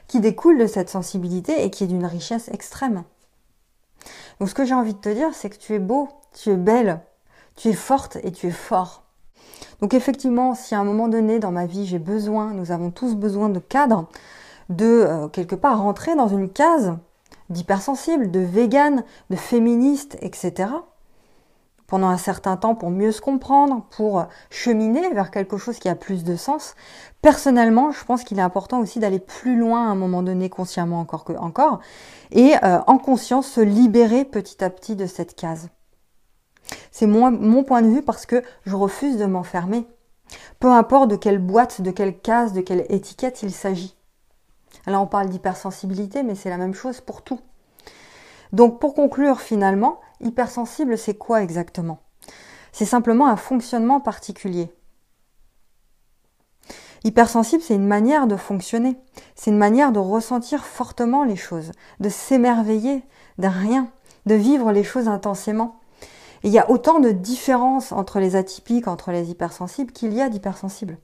qui 0.08 0.20
découlent 0.20 0.58
de 0.58 0.66
cette 0.66 0.90
sensibilité 0.90 1.64
et 1.64 1.70
qui 1.70 1.84
est 1.84 1.88
d'une 1.88 2.06
richesse 2.06 2.48
extrême. 2.48 3.04
Donc 4.38 4.48
ce 4.48 4.54
que 4.54 4.64
j'ai 4.64 4.74
envie 4.74 4.94
de 4.94 4.98
te 4.98 5.08
dire, 5.08 5.30
c'est 5.32 5.50
que 5.50 5.58
tu 5.58 5.74
es 5.74 5.78
beau, 5.78 6.08
tu 6.32 6.50
es 6.50 6.56
belle, 6.56 7.00
tu 7.56 7.68
es 7.68 7.72
forte 7.72 8.16
et 8.22 8.32
tu 8.32 8.48
es 8.48 8.52
fort. 8.52 9.02
Donc 9.80 9.94
effectivement, 9.94 10.54
si 10.54 10.74
à 10.74 10.80
un 10.80 10.84
moment 10.84 11.08
donné 11.08 11.38
dans 11.38 11.52
ma 11.52 11.66
vie 11.66 11.86
j'ai 11.86 11.98
besoin, 11.98 12.52
nous 12.52 12.72
avons 12.72 12.90
tous 12.90 13.14
besoin 13.14 13.48
de 13.48 13.58
cadre, 13.58 14.08
de 14.68 14.86
euh, 14.86 15.28
quelque 15.28 15.54
part 15.54 15.80
rentrer 15.82 16.16
dans 16.16 16.28
une 16.28 16.50
case 16.50 16.96
d'hypersensible, 17.50 18.30
de 18.30 18.40
vegan, 18.40 19.04
de 19.30 19.36
féministe, 19.36 20.16
etc 20.20 20.68
pendant 21.86 22.08
un 22.08 22.16
certain 22.16 22.56
temps 22.56 22.74
pour 22.74 22.90
mieux 22.90 23.12
se 23.12 23.20
comprendre, 23.20 23.84
pour 23.90 24.26
cheminer 24.50 25.12
vers 25.12 25.30
quelque 25.30 25.56
chose 25.56 25.78
qui 25.78 25.88
a 25.88 25.94
plus 25.94 26.24
de 26.24 26.36
sens. 26.36 26.74
Personnellement, 27.22 27.90
je 27.92 28.04
pense 28.04 28.24
qu'il 28.24 28.38
est 28.38 28.42
important 28.42 28.80
aussi 28.80 28.98
d'aller 28.98 29.18
plus 29.18 29.56
loin 29.56 29.86
à 29.86 29.90
un 29.90 29.94
moment 29.94 30.22
donné, 30.22 30.48
consciemment 30.48 31.00
encore 31.00 31.24
que 31.24 31.32
encore, 31.34 31.80
et 32.30 32.54
euh, 32.62 32.80
en 32.86 32.98
conscience 32.98 33.46
se 33.46 33.60
libérer 33.60 34.24
petit 34.24 34.62
à 34.64 34.70
petit 34.70 34.96
de 34.96 35.06
cette 35.06 35.34
case. 35.34 35.68
C'est 36.90 37.06
mon, 37.06 37.30
mon 37.30 37.64
point 37.64 37.82
de 37.82 37.88
vue 37.88 38.02
parce 38.02 38.26
que 38.26 38.42
je 38.64 38.74
refuse 38.74 39.18
de 39.18 39.26
m'enfermer. 39.26 39.86
Peu 40.58 40.70
importe 40.70 41.10
de 41.10 41.16
quelle 41.16 41.38
boîte, 41.38 41.82
de 41.82 41.90
quelle 41.90 42.18
case, 42.18 42.52
de 42.52 42.60
quelle 42.60 42.86
étiquette 42.88 43.42
il 43.42 43.52
s'agit. 43.52 43.94
Là, 44.86 45.00
on 45.00 45.06
parle 45.06 45.28
d'hypersensibilité, 45.28 46.22
mais 46.22 46.34
c'est 46.34 46.50
la 46.50 46.58
même 46.58 46.74
chose 46.74 47.00
pour 47.00 47.22
tout. 47.22 47.40
Donc, 48.54 48.78
pour 48.78 48.94
conclure, 48.94 49.40
finalement, 49.40 50.00
hypersensible, 50.20 50.96
c'est 50.96 51.18
quoi 51.18 51.42
exactement? 51.42 51.98
C'est 52.70 52.84
simplement 52.84 53.26
un 53.26 53.34
fonctionnement 53.36 53.98
particulier. 53.98 54.72
Hypersensible, 57.02 57.64
c'est 57.64 57.74
une 57.74 57.88
manière 57.88 58.28
de 58.28 58.36
fonctionner, 58.36 58.96
c'est 59.34 59.50
une 59.50 59.58
manière 59.58 59.90
de 59.90 59.98
ressentir 59.98 60.64
fortement 60.64 61.24
les 61.24 61.34
choses, 61.34 61.72
de 61.98 62.08
s'émerveiller 62.08 63.02
de 63.38 63.48
rien, 63.48 63.88
de 64.26 64.36
vivre 64.36 64.70
les 64.70 64.84
choses 64.84 65.08
intensément. 65.08 65.80
il 66.44 66.52
y 66.52 66.58
a 66.60 66.70
autant 66.70 67.00
de 67.00 67.10
différences 67.10 67.90
entre 67.90 68.20
les 68.20 68.36
atypiques, 68.36 68.86
entre 68.86 69.10
les 69.10 69.30
hypersensibles, 69.30 69.92
qu'il 69.92 70.12
y 70.12 70.20
a 70.20 70.28
d'hypersensibles. 70.28 70.98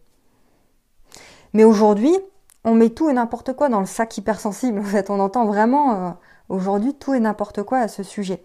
Mais 1.52 1.64
aujourd'hui, 1.64 2.16
on 2.62 2.74
met 2.74 2.90
tout 2.90 3.10
et 3.10 3.12
n'importe 3.12 3.54
quoi 3.54 3.68
dans 3.68 3.80
le 3.80 3.86
sac 3.86 4.16
hypersensible. 4.16 4.78
En 4.78 4.84
fait, 4.84 5.10
on 5.10 5.18
entend 5.18 5.46
vraiment 5.46 5.94
euh, 5.94 6.10
aujourd'hui 6.50 6.94
tout 6.94 7.14
et 7.14 7.20
n'importe 7.20 7.62
quoi 7.62 7.78
à 7.78 7.88
ce 7.88 8.02
sujet. 8.02 8.42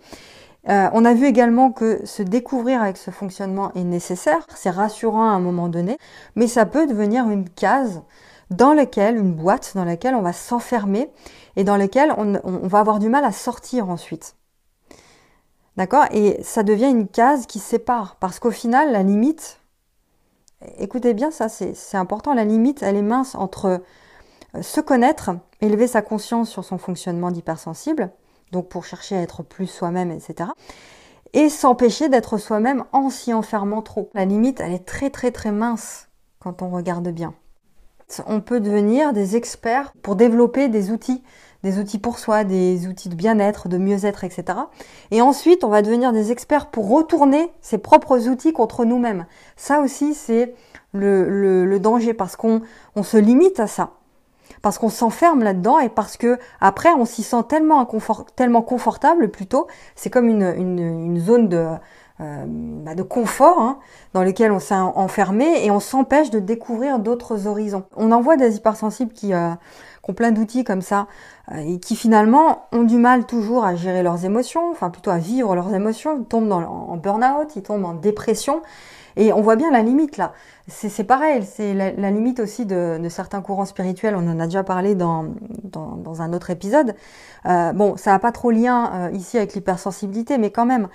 Euh, 0.67 0.89
on 0.93 1.05
a 1.05 1.13
vu 1.13 1.27
également 1.27 1.71
que 1.71 2.03
se 2.05 2.23
découvrir 2.23 2.81
avec 2.81 2.97
ce 2.97 3.11
fonctionnement 3.11 3.71
est 3.75 3.83
nécessaire, 3.83 4.47
c'est 4.55 4.71
rassurant 4.71 5.29
à 5.29 5.33
un 5.33 5.39
moment 5.39 5.67
donné, 5.67 5.97
mais 6.35 6.47
ça 6.47 6.65
peut 6.65 6.87
devenir 6.87 7.29
une 7.29 7.47
case 7.47 8.01
dans 8.49 8.73
laquelle, 8.73 9.17
une 9.17 9.33
boîte 9.33 9.73
dans 9.75 9.85
laquelle 9.85 10.15
on 10.15 10.21
va 10.21 10.33
s'enfermer 10.33 11.11
et 11.55 11.63
dans 11.63 11.77
laquelle 11.77 12.13
on, 12.17 12.67
va 12.67 12.79
avoir 12.79 12.99
du 12.99 13.09
mal 13.09 13.23
à 13.23 13.31
sortir 13.31 13.89
ensuite. 13.89 14.35
D'accord? 15.77 16.05
Et 16.11 16.41
ça 16.41 16.63
devient 16.63 16.89
une 16.89 17.07
case 17.07 17.45
qui 17.47 17.59
sépare, 17.59 18.15
parce 18.19 18.39
qu'au 18.39 18.51
final, 18.51 18.91
la 18.91 19.03
limite, 19.03 19.59
écoutez 20.77 21.13
bien 21.13 21.31
ça, 21.31 21.49
c'est 21.49 21.97
important, 21.97 22.33
la 22.33 22.45
limite, 22.45 22.81
elle 22.81 22.95
est 22.95 23.01
mince 23.01 23.35
entre 23.35 23.81
se 24.61 24.81
connaître, 24.81 25.31
élever 25.61 25.87
sa 25.87 26.01
conscience 26.01 26.49
sur 26.49 26.63
son 26.63 26.77
fonctionnement 26.77 27.31
d'hypersensible, 27.31 28.11
donc 28.51 28.69
pour 28.69 28.85
chercher 28.85 29.15
à 29.15 29.21
être 29.21 29.43
plus 29.43 29.67
soi-même, 29.67 30.11
etc. 30.11 30.49
Et 31.33 31.49
s'empêcher 31.49 32.09
d'être 32.09 32.37
soi-même 32.37 32.85
en 32.91 33.09
s'y 33.09 33.33
enfermant 33.33 33.81
trop. 33.81 34.09
La 34.13 34.25
limite, 34.25 34.59
elle 34.61 34.73
est 34.73 34.85
très 34.85 35.09
très 35.09 35.31
très 35.31 35.51
mince 35.51 36.07
quand 36.39 36.61
on 36.61 36.69
regarde 36.69 37.09
bien. 37.09 37.33
On 38.27 38.39
peut 38.39 38.59
devenir 38.59 39.13
des 39.13 39.35
experts 39.35 39.91
pour 40.03 40.15
développer 40.15 40.69
des 40.69 40.91
outils, 40.91 41.23
des 41.63 41.79
outils 41.79 41.97
pour 41.97 42.19
soi, 42.19 42.43
des 42.43 42.87
outils 42.87 43.09
de 43.09 43.15
bien-être, 43.15 43.67
de 43.67 43.79
mieux-être, 43.79 44.23
etc. 44.23 44.59
Et 45.09 45.21
ensuite, 45.21 45.63
on 45.63 45.69
va 45.69 45.81
devenir 45.81 46.13
des 46.13 46.31
experts 46.31 46.67
pour 46.67 46.89
retourner 46.89 47.51
ses 47.61 47.79
propres 47.79 48.27
outils 48.27 48.53
contre 48.53 48.85
nous-mêmes. 48.85 49.25
Ça 49.55 49.81
aussi, 49.81 50.13
c'est 50.13 50.53
le, 50.93 51.77
danger 51.79 52.13
parce 52.13 52.35
qu'on 52.35 52.61
on 52.95 53.03
se 53.03 53.17
limite 53.17 53.59
à 53.59 53.67
ça 53.67 53.93
parce 54.65 54.79
qu'on 54.79 54.89
s'enferme 54.89 55.43
là-dedans 55.43 55.77
et 55.77 55.89
parce 55.89 56.17
que 56.17 56.39
après 56.59 56.89
on 56.89 57.05
s'y 57.05 57.21
sent 57.21 57.43
tellement 57.47 57.87
tellement 58.35 58.63
confortable 58.63 59.29
plutôt. 59.29 59.67
C'est 59.93 60.09
comme 60.09 60.27
une, 60.27 60.41
une, 60.41 61.19
zone 61.19 61.49
de 61.49 61.67
euh, 62.19 62.45
bah, 62.47 62.95
de 62.95 63.03
confort 63.03 63.59
hein, 63.59 63.77
dans 64.13 64.23
lequel 64.23 64.51
on 64.51 64.57
s'est 64.57 64.73
enfermé 64.73 65.63
et 65.63 65.69
on 65.69 65.79
s'empêche 65.79 66.31
de 66.31 66.39
découvrir 66.39 66.97
d'autres 66.97 67.45
horizons. 67.45 67.83
On 67.95 68.11
en 68.11 68.21
voit 68.21 68.37
des 68.37 68.55
hypersensibles 68.55 69.13
qui, 69.13 69.35
euh, 69.35 69.51
qui 70.05 70.11
ont 70.11 70.13
plein 70.13 70.31
d'outils 70.31 70.63
comme 70.63 70.81
ça 70.81 71.07
euh, 71.51 71.57
et 71.57 71.79
qui 71.79 71.95
finalement 71.95 72.67
ont 72.71 72.83
du 72.83 72.97
mal 72.97 73.25
toujours 73.25 73.65
à 73.65 73.75
gérer 73.75 74.03
leurs 74.03 74.23
émotions, 74.23 74.69
enfin 74.71 74.89
plutôt 74.89 75.11
à 75.11 75.17
vivre 75.17 75.55
leurs 75.55 75.73
émotions, 75.73 76.17
ils 76.19 76.25
tombent 76.25 76.51
en 76.51 76.95
burn-out, 76.97 77.55
ils 77.55 77.63
tombent 77.63 77.85
en 77.85 77.93
dépression 77.93 78.61
et 79.17 79.31
on 79.33 79.41
voit 79.41 79.55
bien 79.55 79.71
la 79.71 79.81
limite 79.81 80.17
là. 80.17 80.33
C'est 80.67 81.03
pareil, 81.03 81.43
c'est 81.43 81.75
la, 81.75 82.09
limite 82.09 82.39
aussi 82.39 82.65
de, 82.65 82.99
certains 83.07 83.41
courants 83.41 83.65
spirituels. 83.65 84.15
On 84.15 84.27
en 84.27 84.39
a 84.39 84.45
déjà 84.45 84.63
parlé 84.63 84.95
dans, 84.95 85.25
dans, 85.63 86.21
un 86.23 86.33
autre 86.33 86.49
épisode. 86.49 86.95
Euh, 87.45 87.71
bon, 87.71 87.97
ça 87.97 88.11
n'a 88.11 88.17
pas 88.17 88.31
trop 88.31 88.49
lien 88.49 88.91
euh, 88.91 89.11
ici 89.13 89.37
avec 89.37 89.53
l'hypersensibilité, 89.53 90.39
mais 90.39 90.49
quand 90.49 90.65
même, 90.65 90.87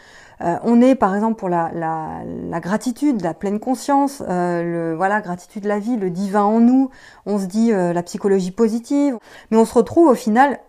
on 0.65 0.81
est 0.81 0.95
par 0.95 1.15
exemple 1.15 1.39
pour 1.39 1.51
la 1.51 1.71
gratitude, 2.61 3.21
la 3.21 3.35
pleine 3.35 3.61
conscience, 3.61 4.23
le 4.27 4.95
voilà, 4.97 5.21
gratitude 5.21 5.65
de 5.65 5.69
la 5.69 5.79
vie, 5.79 5.99
le 5.99 6.09
divin 6.09 6.45
en 6.45 6.61
nous. 6.61 6.89
On 7.27 7.39
se 7.39 7.45
dit 7.45 7.71
la 7.73 8.03
psychologie 8.03 8.51
positive, 8.51 8.81
mais 9.51 9.57
on 9.57 9.65
se 9.65 9.75
retrouve 9.75 10.09
au 10.09 10.15
final 10.15 10.61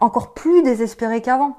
encore 0.00 0.34
plus 0.34 0.62
désespéré 0.62 1.22
qu'avant. 1.22 1.56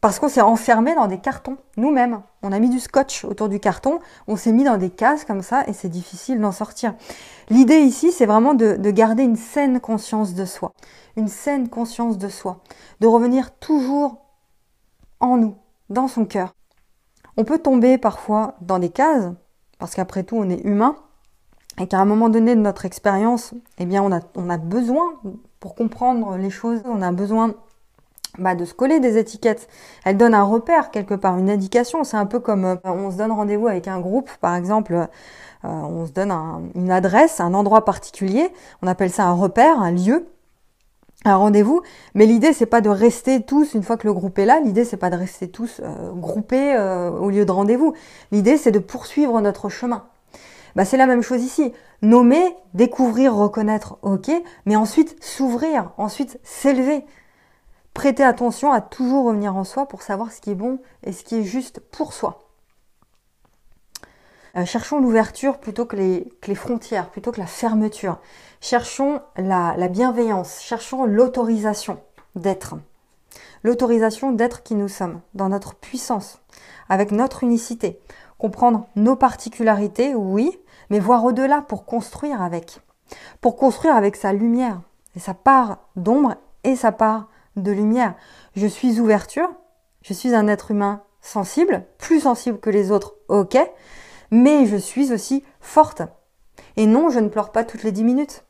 Parce 0.00 0.20
qu'on 0.20 0.28
s'est 0.28 0.40
enfermé 0.40 0.94
dans 0.94 1.08
des 1.08 1.18
cartons, 1.18 1.56
nous-mêmes. 1.76 2.22
On 2.42 2.52
a 2.52 2.60
mis 2.60 2.70
du 2.70 2.78
scotch 2.78 3.24
autour 3.24 3.48
du 3.48 3.58
carton, 3.58 3.98
on 4.28 4.36
s'est 4.36 4.52
mis 4.52 4.62
dans 4.62 4.76
des 4.76 4.90
cases 4.90 5.24
comme 5.24 5.42
ça 5.42 5.64
et 5.66 5.72
c'est 5.72 5.88
difficile 5.88 6.40
d'en 6.40 6.52
sortir. 6.52 6.94
L'idée 7.50 7.80
ici, 7.80 8.12
c'est 8.12 8.26
vraiment 8.26 8.54
de, 8.54 8.76
garder 8.90 9.24
une 9.24 9.36
saine 9.36 9.80
conscience 9.80 10.34
de 10.34 10.44
soi. 10.44 10.72
Une 11.16 11.26
saine 11.26 11.68
conscience 11.68 12.16
de 12.16 12.28
soi. 12.28 12.60
De 13.00 13.08
revenir 13.08 13.50
toujours 13.58 14.18
en 15.18 15.36
nous, 15.36 15.56
dans 15.90 16.06
son 16.06 16.24
cœur. 16.26 16.54
On 17.36 17.44
peut 17.44 17.58
tomber 17.58 17.98
parfois 17.98 18.54
dans 18.60 18.78
des 18.78 18.90
cases, 18.90 19.32
parce 19.80 19.96
qu'après 19.96 20.22
tout, 20.22 20.36
on 20.36 20.48
est 20.48 20.64
humain, 20.64 20.96
et 21.80 21.86
qu'à 21.86 21.98
un 21.98 22.04
moment 22.04 22.28
donné 22.28 22.54
de 22.54 22.60
notre 22.60 22.84
expérience, 22.84 23.54
eh 23.78 23.86
bien, 23.86 24.02
on 24.02 24.12
a, 24.12 24.20
on 24.34 24.50
a 24.50 24.58
besoin, 24.58 25.14
pour 25.60 25.74
comprendre 25.74 26.36
les 26.36 26.50
choses, 26.50 26.82
on 26.84 27.02
a 27.02 27.12
besoin 27.12 27.54
bah, 28.38 28.54
de 28.54 28.64
se 28.64 28.74
coller 28.74 29.00
des 29.00 29.18
étiquettes. 29.18 29.68
Elle 30.04 30.16
donne 30.16 30.34
un 30.34 30.44
repère 30.44 30.90
quelque 30.90 31.14
part, 31.14 31.38
une 31.38 31.50
indication. 31.50 32.04
C'est 32.04 32.16
un 32.16 32.26
peu 32.26 32.40
comme 32.40 32.64
euh, 32.64 32.76
on 32.84 33.10
se 33.10 33.16
donne 33.16 33.32
rendez-vous 33.32 33.68
avec 33.68 33.88
un 33.88 34.00
groupe, 34.00 34.30
par 34.40 34.54
exemple, 34.54 34.94
euh, 34.94 35.06
on 35.64 36.06
se 36.06 36.12
donne 36.12 36.32
une 36.74 36.90
adresse, 36.90 37.40
un 37.40 37.54
endroit 37.54 37.84
particulier. 37.84 38.52
On 38.82 38.86
appelle 38.86 39.10
ça 39.10 39.24
un 39.24 39.32
repère, 39.32 39.80
un 39.80 39.90
lieu, 39.90 40.28
un 41.24 41.36
rendez-vous. 41.36 41.82
Mais 42.14 42.26
l'idée 42.26 42.52
c'est 42.52 42.66
pas 42.66 42.80
de 42.80 42.88
rester 42.88 43.42
tous 43.42 43.74
une 43.74 43.82
fois 43.82 43.96
que 43.96 44.06
le 44.06 44.12
groupe 44.12 44.38
est 44.38 44.46
là. 44.46 44.60
L'idée 44.60 44.84
c'est 44.84 44.96
pas 44.96 45.10
de 45.10 45.16
rester 45.16 45.48
tous 45.48 45.80
euh, 45.82 46.12
groupés 46.12 46.76
au 47.20 47.30
lieu 47.30 47.44
de 47.44 47.52
rendez-vous. 47.52 47.94
L'idée 48.30 48.56
c'est 48.56 48.72
de 48.72 48.78
poursuivre 48.78 49.40
notre 49.40 49.68
chemin. 49.68 50.04
Bah, 50.78 50.84
c'est 50.84 50.96
la 50.96 51.08
même 51.08 51.22
chose 51.22 51.42
ici. 51.42 51.72
Nommer, 52.02 52.54
découvrir, 52.72 53.34
reconnaître, 53.34 53.98
ok, 54.02 54.30
mais 54.64 54.76
ensuite 54.76 55.20
s'ouvrir, 55.20 55.90
ensuite 55.96 56.38
s'élever 56.44 57.04
prêter 57.94 58.22
attention 58.22 58.70
à 58.70 58.80
toujours 58.80 59.24
revenir 59.24 59.56
en 59.56 59.64
soi 59.64 59.86
pour 59.86 60.02
savoir 60.02 60.30
ce 60.30 60.40
qui 60.40 60.52
est 60.52 60.54
bon 60.54 60.78
et 61.02 61.10
ce 61.10 61.24
qui 61.24 61.34
est 61.34 61.42
juste 61.42 61.80
pour 61.80 62.12
soi. 62.12 62.44
Euh, 64.56 64.64
cherchons 64.66 65.00
l'ouverture 65.00 65.58
plutôt 65.58 65.84
que 65.84 65.96
les, 65.96 66.54
frontières, 66.54 67.10
plutôt 67.10 67.32
que 67.32 67.40
la 67.40 67.48
fermeture. 67.48 68.20
Cherchons 68.60 69.20
la 69.36 69.88
bienveillance, 69.88 70.60
cherchons 70.62 71.06
l'autorisation 71.06 71.98
d'être. 72.36 72.76
L'autorisation 73.64 74.30
d'être 74.30 74.62
qui 74.62 74.76
nous 74.76 74.86
sommes, 74.86 75.22
dans 75.34 75.48
notre 75.48 75.74
puissance, 75.74 76.38
avec 76.88 77.10
notre 77.10 77.42
unicité. 77.42 77.98
Comprendre 78.38 78.86
nos 78.94 79.16
particularités, 79.16 80.14
oui, 80.14 80.56
mais 80.90 81.00
voir 81.00 81.24
au-delà 81.24 81.62
pour 81.62 81.84
construire 81.84 82.42
avec. 82.42 82.80
Pour 83.40 83.56
construire 83.56 83.96
avec 83.96 84.16
sa 84.16 84.32
lumière, 84.32 84.80
et 85.18 85.20
sa 85.20 85.34
part 85.34 85.78
d'ombre 85.96 86.36
et 86.62 86.76
sa 86.76 86.92
part 86.92 87.28
de 87.56 87.72
lumière. 87.72 88.14
Je 88.54 88.68
suis 88.68 89.00
ouverture, 89.00 89.50
je 90.02 90.12
suis 90.12 90.34
un 90.34 90.46
être 90.46 90.70
humain 90.70 91.02
sensible, 91.20 91.84
plus 91.98 92.20
sensible 92.20 92.60
que 92.60 92.70
les 92.70 92.92
autres, 92.92 93.16
ok, 93.26 93.58
mais 94.30 94.66
je 94.66 94.76
suis 94.76 95.12
aussi 95.12 95.42
forte. 95.60 96.02
Et 96.76 96.86
non, 96.86 97.10
je 97.10 97.18
ne 97.18 97.28
pleure 97.28 97.50
pas 97.50 97.64
toutes 97.64 97.82
les 97.82 97.90
dix 97.90 98.04
minutes. 98.04 98.44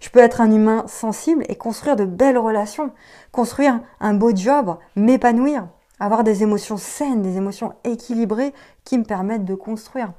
Je 0.00 0.08
peux 0.08 0.20
être 0.20 0.40
un 0.40 0.50
humain 0.50 0.86
sensible 0.86 1.44
et 1.48 1.56
construire 1.56 1.96
de 1.96 2.06
belles 2.06 2.38
relations, 2.38 2.92
construire 3.30 3.80
un 4.00 4.14
beau 4.14 4.34
job, 4.34 4.78
m'épanouir, 4.96 5.68
avoir 6.00 6.24
des 6.24 6.42
émotions 6.42 6.78
saines, 6.78 7.20
des 7.20 7.36
émotions 7.36 7.74
équilibrées 7.84 8.54
qui 8.84 8.96
me 8.96 9.04
permettent 9.04 9.44
de 9.44 9.54
construire. 9.54 10.12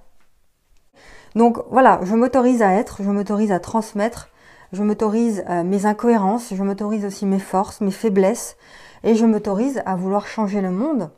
Donc 1.38 1.60
voilà, 1.70 2.00
je 2.02 2.16
m'autorise 2.16 2.64
à 2.64 2.74
être, 2.74 3.04
je 3.04 3.12
m'autorise 3.12 3.52
à 3.52 3.60
transmettre, 3.60 4.30
je 4.74 4.82
m'autorise 4.82 5.44
euh, 5.48 5.64
mes 5.64 5.86
incohérences, 5.86 6.52
je 6.52 6.64
m'autorise 6.64 7.06
aussi 7.06 7.28
mes 7.28 7.38
forces, 7.38 7.80
mes 7.80 7.92
faiblesses, 7.92 8.58
et 9.04 9.14
je 9.14 9.24
m'autorise 9.24 9.84
à 9.86 9.96
vouloir 9.96 10.26
changer 10.26 10.62
le 10.62 10.72
monde 10.72 11.12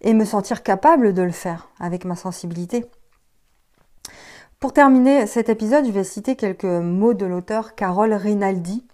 et 0.00 0.14
me 0.14 0.24
sentir 0.24 0.62
capable 0.62 1.12
de 1.12 1.22
le 1.22 1.32
faire 1.32 1.70
avec 1.80 2.04
ma 2.04 2.14
sensibilité. 2.14 2.86
Pour 4.60 4.72
terminer 4.72 5.26
cet 5.26 5.48
épisode, 5.48 5.84
je 5.84 5.90
vais 5.90 6.04
citer 6.04 6.36
quelques 6.36 6.62
mots 6.62 7.14
de 7.14 7.26
l'auteur 7.26 7.74
Carole 7.74 8.14
Rinaldi, 8.14 8.86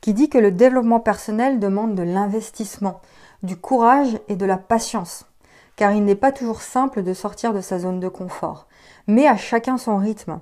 qui 0.00 0.14
dit 0.14 0.30
que 0.30 0.38
le 0.38 0.50
développement 0.50 0.98
personnel 0.98 1.60
demande 1.60 1.94
de 1.94 2.02
l'investissement, 2.02 3.00
du 3.44 3.56
courage 3.56 4.18
et 4.26 4.34
de 4.34 4.46
la 4.46 4.56
patience, 4.56 5.26
car 5.76 5.92
il 5.92 6.04
n'est 6.04 6.16
pas 6.16 6.32
toujours 6.32 6.60
simple 6.60 7.04
de 7.04 7.14
sortir 7.14 7.54
de 7.54 7.60
sa 7.60 7.78
zone 7.78 8.00
de 8.00 8.08
confort, 8.08 8.66
mais 9.06 9.26
à 9.26 9.36
chacun 9.36 9.78
son 9.78 9.96
rythme 9.96 10.40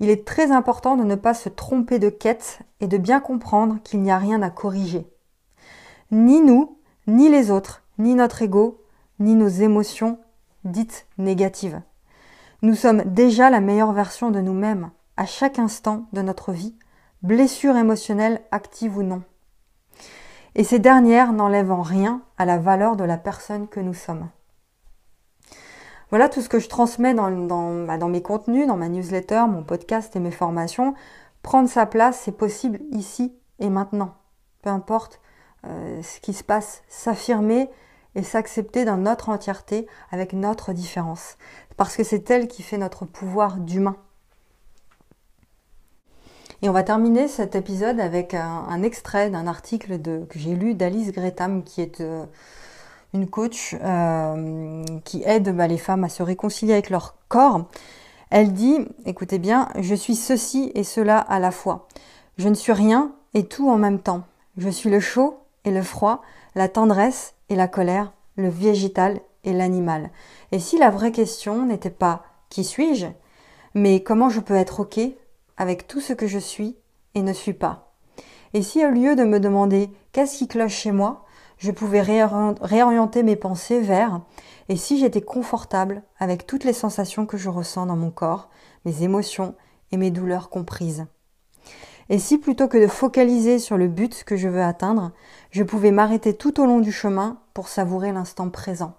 il 0.00 0.10
est 0.10 0.24
très 0.24 0.52
important 0.52 0.96
de 0.96 1.04
ne 1.04 1.16
pas 1.16 1.34
se 1.34 1.48
tromper 1.48 1.98
de 1.98 2.08
quête 2.08 2.60
et 2.80 2.86
de 2.86 2.98
bien 2.98 3.20
comprendre 3.20 3.78
qu'il 3.82 4.00
n'y 4.00 4.10
a 4.10 4.18
rien 4.18 4.42
à 4.42 4.50
corriger. 4.50 5.06
Ni 6.10 6.40
nous, 6.40 6.78
ni 7.06 7.28
les 7.28 7.50
autres, 7.50 7.82
ni 7.98 8.14
notre 8.14 8.42
ego, 8.42 8.82
ni 9.18 9.34
nos 9.34 9.48
émotions 9.48 10.18
dites 10.64 11.06
négatives. 11.18 11.80
Nous 12.62 12.74
sommes 12.74 13.02
déjà 13.02 13.50
la 13.50 13.60
meilleure 13.60 13.92
version 13.92 14.30
de 14.30 14.40
nous-mêmes 14.40 14.90
à 15.16 15.26
chaque 15.26 15.58
instant 15.58 16.06
de 16.12 16.22
notre 16.22 16.52
vie, 16.52 16.76
blessure 17.22 17.76
émotionnelle 17.76 18.40
active 18.52 18.96
ou 18.96 19.02
non. 19.02 19.22
Et 20.54 20.64
ces 20.64 20.78
dernières 20.78 21.32
n'enlèvent 21.32 21.72
en 21.72 21.82
rien 21.82 22.22
à 22.36 22.44
la 22.44 22.58
valeur 22.58 22.96
de 22.96 23.04
la 23.04 23.18
personne 23.18 23.68
que 23.68 23.80
nous 23.80 23.94
sommes. 23.94 24.28
Voilà 26.10 26.28
tout 26.28 26.40
ce 26.40 26.48
que 26.48 26.58
je 26.58 26.68
transmets 26.68 27.12
bah, 27.14 27.98
dans, 27.98 28.08
mes 28.08 28.22
contenus, 28.22 28.66
dans 28.66 28.76
ma 28.76 28.88
newsletter, 28.88 29.44
mon 29.48 29.62
podcast 29.62 30.16
et 30.16 30.20
mes 30.20 30.30
formations. 30.30 30.94
Prendre 31.42 31.68
sa 31.68 31.84
place, 31.84 32.20
c'est 32.24 32.36
possible 32.36 32.80
ici 32.92 33.34
et 33.58 33.68
maintenant. 33.68 34.14
Peu 34.62 34.70
importe 34.70 35.20
euh, 35.66 36.02
ce 36.02 36.20
qui 36.20 36.32
se 36.32 36.42
passe, 36.42 36.82
s'affirmer 36.88 37.68
et 38.14 38.22
s'accepter 38.22 38.84
dans 38.84 38.96
notre 38.96 39.28
entièreté 39.28 39.86
avec 40.10 40.32
notre 40.32 40.72
différence. 40.72 41.36
Parce 41.76 41.94
que 41.94 42.04
c'est 42.04 42.30
elle 42.30 42.48
qui 42.48 42.62
fait 42.62 42.78
notre 42.78 43.04
pouvoir 43.04 43.58
d'humain. 43.58 43.96
Et 46.62 46.68
on 46.68 46.72
va 46.72 46.82
terminer 46.82 47.28
cet 47.28 47.54
épisode 47.54 48.00
avec 48.00 48.34
un, 48.34 48.82
extrait 48.82 49.30
d'un 49.30 49.46
article 49.46 50.00
que 50.00 50.38
j'ai 50.38 50.56
lu 50.56 50.74
d'Alice 50.74 51.12
Gretham, 51.12 51.62
qui 51.62 51.82
est 51.82 52.00
euh, 52.00 52.24
une 53.14 53.28
coach 53.28 53.74
euh, 53.82 54.84
qui 55.04 55.22
aide 55.24 55.54
bah, 55.54 55.66
les 55.66 55.78
femmes 55.78 56.04
à 56.04 56.08
se 56.08 56.22
réconcilier 56.22 56.74
avec 56.74 56.90
leur 56.90 57.16
corps. 57.28 57.64
Elle 58.30 58.52
dit, 58.52 58.78
écoutez 59.06 59.38
bien, 59.38 59.68
je 59.78 59.94
suis 59.94 60.14
ceci 60.14 60.70
et 60.74 60.84
cela 60.84 61.18
à 61.18 61.38
la 61.38 61.50
fois. 61.50 61.88
Je 62.36 62.48
ne 62.48 62.54
suis 62.54 62.72
rien 62.72 63.12
et 63.34 63.44
tout 63.44 63.70
en 63.70 63.78
même 63.78 64.00
temps. 64.00 64.22
Je 64.58 64.68
suis 64.68 64.90
le 64.90 65.00
chaud 65.00 65.38
et 65.64 65.70
le 65.70 65.82
froid, 65.82 66.22
la 66.54 66.68
tendresse 66.68 67.34
et 67.48 67.56
la 67.56 67.68
colère, 67.68 68.12
le 68.36 68.48
végétal 68.48 69.20
et 69.44 69.52
l'animal. 69.52 70.10
Et 70.52 70.58
si 70.58 70.78
la 70.78 70.90
vraie 70.90 71.12
question 71.12 71.66
n'était 71.66 71.90
pas 71.90 72.24
qui 72.50 72.64
suis-je, 72.64 73.06
mais 73.74 74.02
comment 74.02 74.30
je 74.30 74.40
peux 74.40 74.54
être 74.54 74.80
OK 74.80 75.00
avec 75.56 75.86
tout 75.86 76.00
ce 76.00 76.12
que 76.12 76.26
je 76.26 76.38
suis 76.38 76.76
et 77.14 77.22
ne 77.22 77.32
suis 77.32 77.52
pas? 77.52 77.92
Et 78.54 78.62
si 78.62 78.84
au 78.84 78.90
lieu 78.90 79.16
de 79.16 79.24
me 79.24 79.40
demander 79.40 79.90
qu'est-ce 80.12 80.38
qui 80.38 80.48
cloche 80.48 80.74
chez 80.74 80.92
moi, 80.92 81.26
je 81.58 81.70
pouvais 81.70 82.02
réorienter 82.02 83.22
mes 83.22 83.36
pensées 83.36 83.80
vers 83.80 84.20
et 84.68 84.76
si 84.76 84.98
j'étais 84.98 85.22
confortable 85.22 86.02
avec 86.18 86.46
toutes 86.46 86.64
les 86.64 86.72
sensations 86.72 87.26
que 87.26 87.36
je 87.36 87.48
ressens 87.48 87.86
dans 87.86 87.96
mon 87.96 88.10
corps, 88.10 88.48
mes 88.84 89.02
émotions 89.02 89.54
et 89.90 89.96
mes 89.96 90.10
douleurs 90.10 90.50
comprises. 90.50 91.06
Et 92.10 92.18
si 92.18 92.38
plutôt 92.38 92.68
que 92.68 92.78
de 92.78 92.86
focaliser 92.86 93.58
sur 93.58 93.76
le 93.76 93.88
but 93.88 94.24
que 94.24 94.36
je 94.36 94.48
veux 94.48 94.62
atteindre, 94.62 95.12
je 95.50 95.62
pouvais 95.62 95.90
m'arrêter 95.90 96.34
tout 96.34 96.60
au 96.60 96.66
long 96.66 96.80
du 96.80 96.92
chemin 96.92 97.40
pour 97.52 97.68
savourer 97.68 98.12
l'instant 98.12 98.48
présent? 98.48 98.94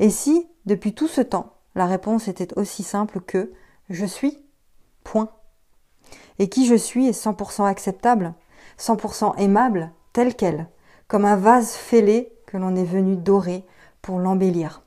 Et 0.00 0.10
si, 0.10 0.48
depuis 0.66 0.94
tout 0.94 1.06
ce 1.06 1.20
temps, 1.20 1.54
la 1.76 1.86
réponse 1.86 2.26
était 2.26 2.56
aussi 2.58 2.82
simple 2.82 3.20
que 3.20 3.52
je 3.90 4.06
suis, 4.06 4.44
point. 5.04 5.30
Et 6.38 6.48
qui 6.48 6.66
je 6.66 6.74
suis 6.74 7.06
est 7.06 7.24
100% 7.24 7.64
acceptable, 7.66 8.34
100% 8.78 9.38
aimable, 9.38 9.92
tel 10.12 10.34
quel, 10.34 10.68
comme 11.08 11.24
un 11.24 11.36
vase 11.36 11.72
fêlé 11.72 12.32
que 12.46 12.56
l'on 12.56 12.76
est 12.76 12.84
venu 12.84 13.16
dorer 13.16 13.64
pour 14.02 14.18
l'embellir. 14.18 14.82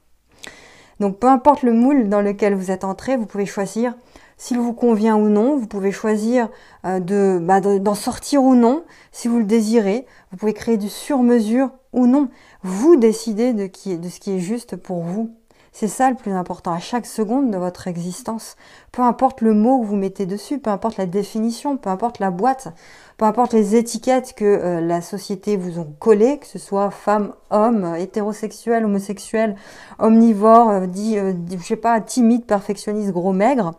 Donc 1.00 1.20
peu 1.20 1.28
importe 1.28 1.64
le 1.64 1.74
moule 1.74 2.10
dans 2.10 2.22
lequel 2.22 2.56
vous 2.56 2.72
êtes 2.72 2.84
entré, 2.84 3.18
vous 3.18 3.26
pouvez 3.26 3.46
choisir 3.46 3.94
s'il 4.38 4.60
vous 4.60 4.74
convient 4.74 5.18
ou 5.18 5.30
non, 5.30 5.58
vous 5.58 5.66
pouvez 5.66 5.92
choisir 5.92 6.50
euh, 6.86 7.00
bah, 7.40 7.60
de 7.60 7.80
d'en 7.80 7.96
sortir 7.96 8.44
ou 8.44 8.54
non, 8.54 8.84
si 9.12 9.28
vous 9.28 9.40
le 9.40 9.46
désirez, 9.46 10.06
vous 10.32 10.38
pouvez 10.38 10.54
créer 10.54 10.78
du 10.78 10.90
sur-mesure 10.90 11.72
ou 11.92 12.06
non. 12.06 12.30
Vous 12.62 12.96
décidez 12.98 13.54
de 13.54 13.68
ce 13.68 14.20
qui 14.20 14.32
est 14.32 14.40
juste 14.40 14.76
pour 14.76 15.02
vous. 15.02 15.36
C'est 15.80 15.88
ça 15.88 16.10
le 16.10 16.16
plus 16.16 16.32
important 16.32 16.74
à 16.74 16.80
chaque 16.80 17.06
seconde 17.06 17.52
de 17.52 17.58
votre 17.60 17.88
existence. 17.88 18.56
Peu 18.92 19.04
importe 19.04 19.42
le 19.42 19.54
mot 19.54 19.80
que 19.80 19.86
vous 19.86 19.96
mettez 19.96 20.26
dessus, 20.26 20.58
peu 20.58 20.72
importe 20.72 20.98
la 20.98 21.06
définition, 21.06 21.78
peu 21.78 21.92
importe 21.92 22.18
la 22.18 22.32
boîte, 22.32 22.70
peu 23.18 23.26
importe 23.26 23.54
les 23.54 23.76
étiquettes 23.76 24.34
que 24.34 24.44
euh, 24.44 24.82
la 24.82 25.02
société 25.02 25.56
vous 25.56 25.78
ont 25.78 25.94
collées, 26.00 26.40
que 26.40 26.48
ce 26.48 26.58
soit 26.58 26.90
femme, 26.90 27.32
homme, 27.52 27.94
hétérosexuel, 27.96 28.86
homosexuel, 28.86 29.56
omnivore, 30.00 30.70
euh, 30.72 30.88
dit, 30.88 31.20
euh, 31.20 31.34
je 31.48 31.64
sais 31.64 31.76
pas, 31.76 32.02
timide, 32.02 32.46
perfectionniste, 32.46 33.12
gros, 33.12 33.32
maigre, 33.32 33.76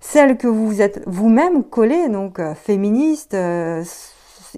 celles 0.00 0.36
que 0.36 0.48
vous 0.48 0.82
êtes 0.82 1.00
vous-même 1.06 1.62
collées, 1.62 2.08
donc 2.08 2.40
féministe, 2.56 3.36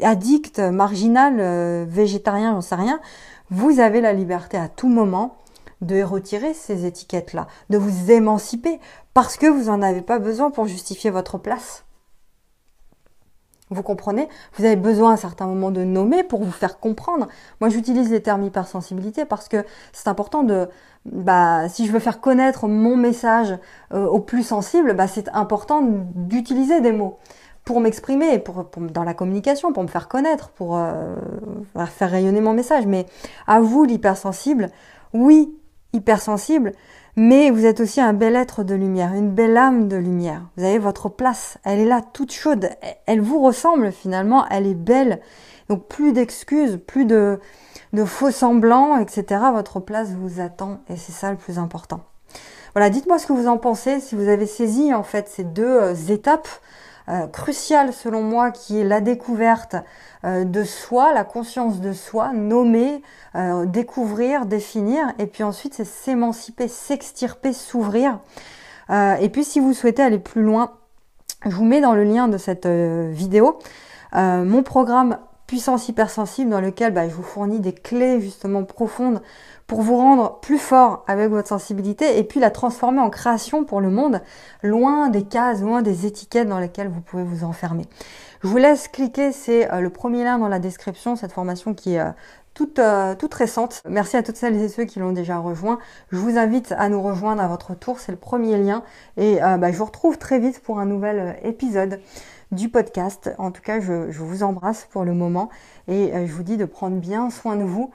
addict, 0.01 0.59
marginal, 0.59 1.85
végétarien, 1.85 2.55
j'en 2.55 2.63
sais 2.63 2.77
rien, 2.77 2.99
vous 3.51 3.79
avez 3.79 4.01
la 4.01 4.15
liberté 4.15 4.57
à 4.57 4.69
tout 4.69 4.89
moment 4.89 5.41
de 5.83 6.03
retirer 6.03 6.55
ces 6.55 6.87
étiquettes-là, 6.87 7.47
de 7.68 7.77
vous 7.77 8.11
émanciper, 8.11 8.81
parce 9.12 9.37
que 9.37 9.47
vous 9.47 9.64
n'en 9.64 9.83
avez 9.83 10.01
pas 10.01 10.18
besoin 10.18 10.51
pour 10.51 10.66
justifier 10.66 11.11
votre 11.11 11.37
place. 11.37 11.85
Vous 13.68 13.83
comprenez? 13.83 14.29
Vous 14.57 14.64
avez 14.64 14.77
besoin 14.77 15.14
à 15.14 15.16
certains 15.16 15.47
moments 15.47 15.71
de 15.71 15.83
nommer 15.83 16.23
pour 16.25 16.45
vous 16.45 16.53
faire 16.53 16.79
comprendre. 16.79 17.29
Moi, 17.61 17.71
j'utilise 17.71 18.11
les 18.11 18.23
termes 18.23 18.42
hypersensibilité 18.42 19.25
parce 19.25 19.49
que 19.49 19.64
c'est 19.92 20.09
important 20.09 20.42
de, 20.42 20.68
bah, 21.07 21.68
si 21.68 21.87
je 21.87 21.92
veux 21.92 21.99
faire 21.99 22.21
connaître 22.21 22.68
mon 22.68 22.97
message 22.97 23.57
euh, 23.95 24.07
au 24.07 24.21
plus 24.21 24.42
sensible, 24.42 24.95
bah, 24.95 25.09
c'est 25.09 25.29
important 25.31 25.81
d'utiliser 25.83 26.81
des 26.81 26.92
mots 26.92 27.18
pour 27.64 27.81
m'exprimer, 27.81 28.38
pour, 28.38 28.66
dans 28.77 29.05
la 29.05 29.14
communication, 29.14 29.73
pour 29.73 29.85
me 29.85 29.88
faire 29.88 30.09
connaître, 30.09 30.51
pour 30.51 30.77
euh, 30.77 31.14
faire 31.87 32.11
rayonner 32.11 32.40
mon 32.40 32.53
message. 32.53 32.87
Mais 32.87 33.07
à 33.47 33.61
vous, 33.61 33.85
l'hypersensible, 33.85 34.71
oui, 35.14 35.57
hypersensible, 35.92 36.72
mais 37.16 37.50
vous 37.50 37.66
êtes 37.66 37.81
aussi 37.81 38.00
un 38.00 38.14
bel 38.14 38.37
être 38.37 38.64
de 38.64 38.74
lumière, 38.74 39.12
une 39.12 39.31
belle 39.31 39.57
âme 39.57 39.88
de 39.88 39.96
lumière. 39.96 40.42
Vous 40.57 40.64
avez 40.64 40.78
votre 40.78 41.09
place, 41.09 41.59
elle 41.64 41.78
est 41.78 41.87
là 41.87 42.00
toute 42.00 42.33
chaude, 42.33 42.70
elle 43.07 43.20
vous 43.20 43.40
ressemble 43.42 43.92
finalement, 43.92 44.46
elle 44.48 44.66
est 44.66 44.74
belle. 44.74 45.20
Donc 45.68 45.87
plus 45.88 46.12
d'excuses, 46.12 46.81
plus 46.87 47.05
de, 47.05 47.38
faux 48.07 48.31
semblants, 48.31 48.98
etc. 48.98 49.42
Votre 49.52 49.81
place 49.81 50.11
vous 50.11 50.40
attend 50.40 50.81
et 50.88 50.96
c'est 50.96 51.12
ça 51.12 51.31
le 51.31 51.37
plus 51.37 51.59
important. 51.59 52.00
Voilà, 52.74 52.88
dites-moi 52.88 53.18
ce 53.18 53.26
que 53.26 53.35
vous 53.35 53.48
en 53.48 53.59
pensez, 53.59 54.00
si 54.00 54.14
vous 54.14 54.28
avez 54.28 54.46
saisi 54.46 54.94
en 54.94 55.02
fait 55.02 55.28
ces 55.28 55.44
deux 55.44 55.64
euh, 55.64 55.94
étapes 56.09 56.48
euh, 57.09 57.27
cruciales 57.27 57.93
selon 57.93 58.23
moi, 58.23 58.51
qui 58.51 58.79
est 58.79 58.85
la 58.85 59.01
découverte 59.01 59.77
euh, 60.25 60.45
de 60.45 60.65
soi, 60.65 61.12
la 61.12 61.25
conscience 61.25 61.81
de 61.81 61.93
soi, 61.93 62.33
nommer, 62.33 63.03
découvrir, 63.65 64.45
définir, 64.45 65.07
et 65.19 65.27
puis 65.27 65.43
ensuite 65.43 65.73
c'est 65.73 65.87
s'émanciper, 65.87 66.69
s'extirper, 66.69 67.55
s'ouvrir. 67.55 68.19
et 68.91 69.29
puis 69.31 69.43
si 69.43 69.59
vous 69.59 69.73
souhaitez 69.73 70.03
aller 70.03 70.19
plus 70.19 70.43
loin, 70.43 70.73
je 71.47 71.57
vous 71.57 71.65
mets 71.65 71.81
dans 71.81 71.95
le 71.95 72.05
lien 72.05 72.29
de 72.29 72.37
cette 72.37 72.67
vidéo 72.67 73.59
mon 74.12 74.62
programme 74.62 75.17
puissance 75.53 75.91
hypersensible 75.91 76.49
dans 76.49 76.62
lequel 76.62 76.95
bah, 76.95 77.07
je 77.11 77.15
vous 77.15 77.23
fournis 77.23 77.61
des 77.61 77.75
clés 77.75 78.23
justement 78.23 78.65
profondes 78.65 79.21
pour 79.67 79.83
vous 79.83 79.99
rendre 79.99 80.41
plus 80.41 80.57
fort 80.57 81.05
avec 81.07 81.29
votre 81.29 81.49
sensibilité 81.49 82.19
et 82.19 82.25
puis 82.25 82.41
la 82.41 82.51
transformer 82.51 83.01
en 83.01 83.11
création 83.11 83.62
pour 83.62 83.83
le 83.83 83.91
monde, 83.91 84.23
loin 84.62 85.11
des 85.11 85.25
cases, 85.25 85.61
loin 85.61 85.83
des 85.83 86.07
étiquettes 86.07 86.49
dans 86.49 86.59
lesquelles 86.59 86.88
vous 86.88 87.03
pouvez 87.03 87.23
vous 87.23 87.45
enfermer. 87.45 87.85
Je 88.43 88.49
vous 88.49 88.57
laisse 88.57 88.88
cliquer, 88.88 89.31
c'est 89.31 89.71
euh, 89.71 89.81
le 89.81 89.91
premier 89.91 90.25
lien 90.25 90.38
dans 90.38 90.49
la 90.49 90.59
description, 90.59 91.17
cette 91.17 91.33
formation 91.33 91.75
qui 91.75 91.97
est 91.97 92.01
euh, 92.01 92.12
toute, 92.55 92.79
euh, 92.79 93.15
toute 93.15 93.35
récente. 93.35 93.83
Merci 93.87 94.17
à 94.17 94.23
toutes 94.23 94.37
celles 94.37 94.57
et 94.57 94.71
ceux 94.71 94.85
qui 94.85 95.01
l'ont 95.01 95.12
déjà 95.12 95.37
rejoint. 95.37 95.79
Je 96.12 96.17
vous 96.17 96.38
invite 96.38 96.73
à 96.79 96.88
nous 96.88 97.03
rejoindre 97.03 97.43
à 97.43 97.49
votre 97.49 97.75
tour, 97.75 98.01
c'est 98.01 98.12
le 98.12 98.17
premier 98.17 98.57
lien. 98.57 98.83
Et 99.19 99.37
bah, 99.41 99.71
je 99.71 99.77
vous 99.77 99.85
retrouve 99.85 100.17
très 100.17 100.38
vite 100.38 100.61
pour 100.61 100.79
un 100.79 100.87
nouvel 100.87 101.37
épisode 101.45 102.01
du 102.53 102.69
podcast. 102.69 103.31
En 103.38 103.51
tout 103.51 103.62
cas, 103.62 103.81
je, 103.81 104.11
vous 104.11 104.43
embrasse 104.43 104.87
pour 104.91 105.05
le 105.05 105.15
moment 105.15 105.49
et 105.88 106.12
je 106.27 106.33
vous 106.33 106.43
dis 106.43 106.57
de 106.57 106.65
prendre 106.65 106.99
bien 106.99 107.31
soin 107.31 107.57
de 107.57 107.65
vous 107.65 107.91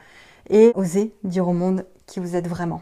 et 0.49 0.71
osez 0.75 1.13
dire 1.23 1.47
au 1.47 1.53
monde 1.53 1.85
qui 2.05 2.19
vous 2.19 2.35
êtes 2.35 2.47
vraiment. 2.47 2.81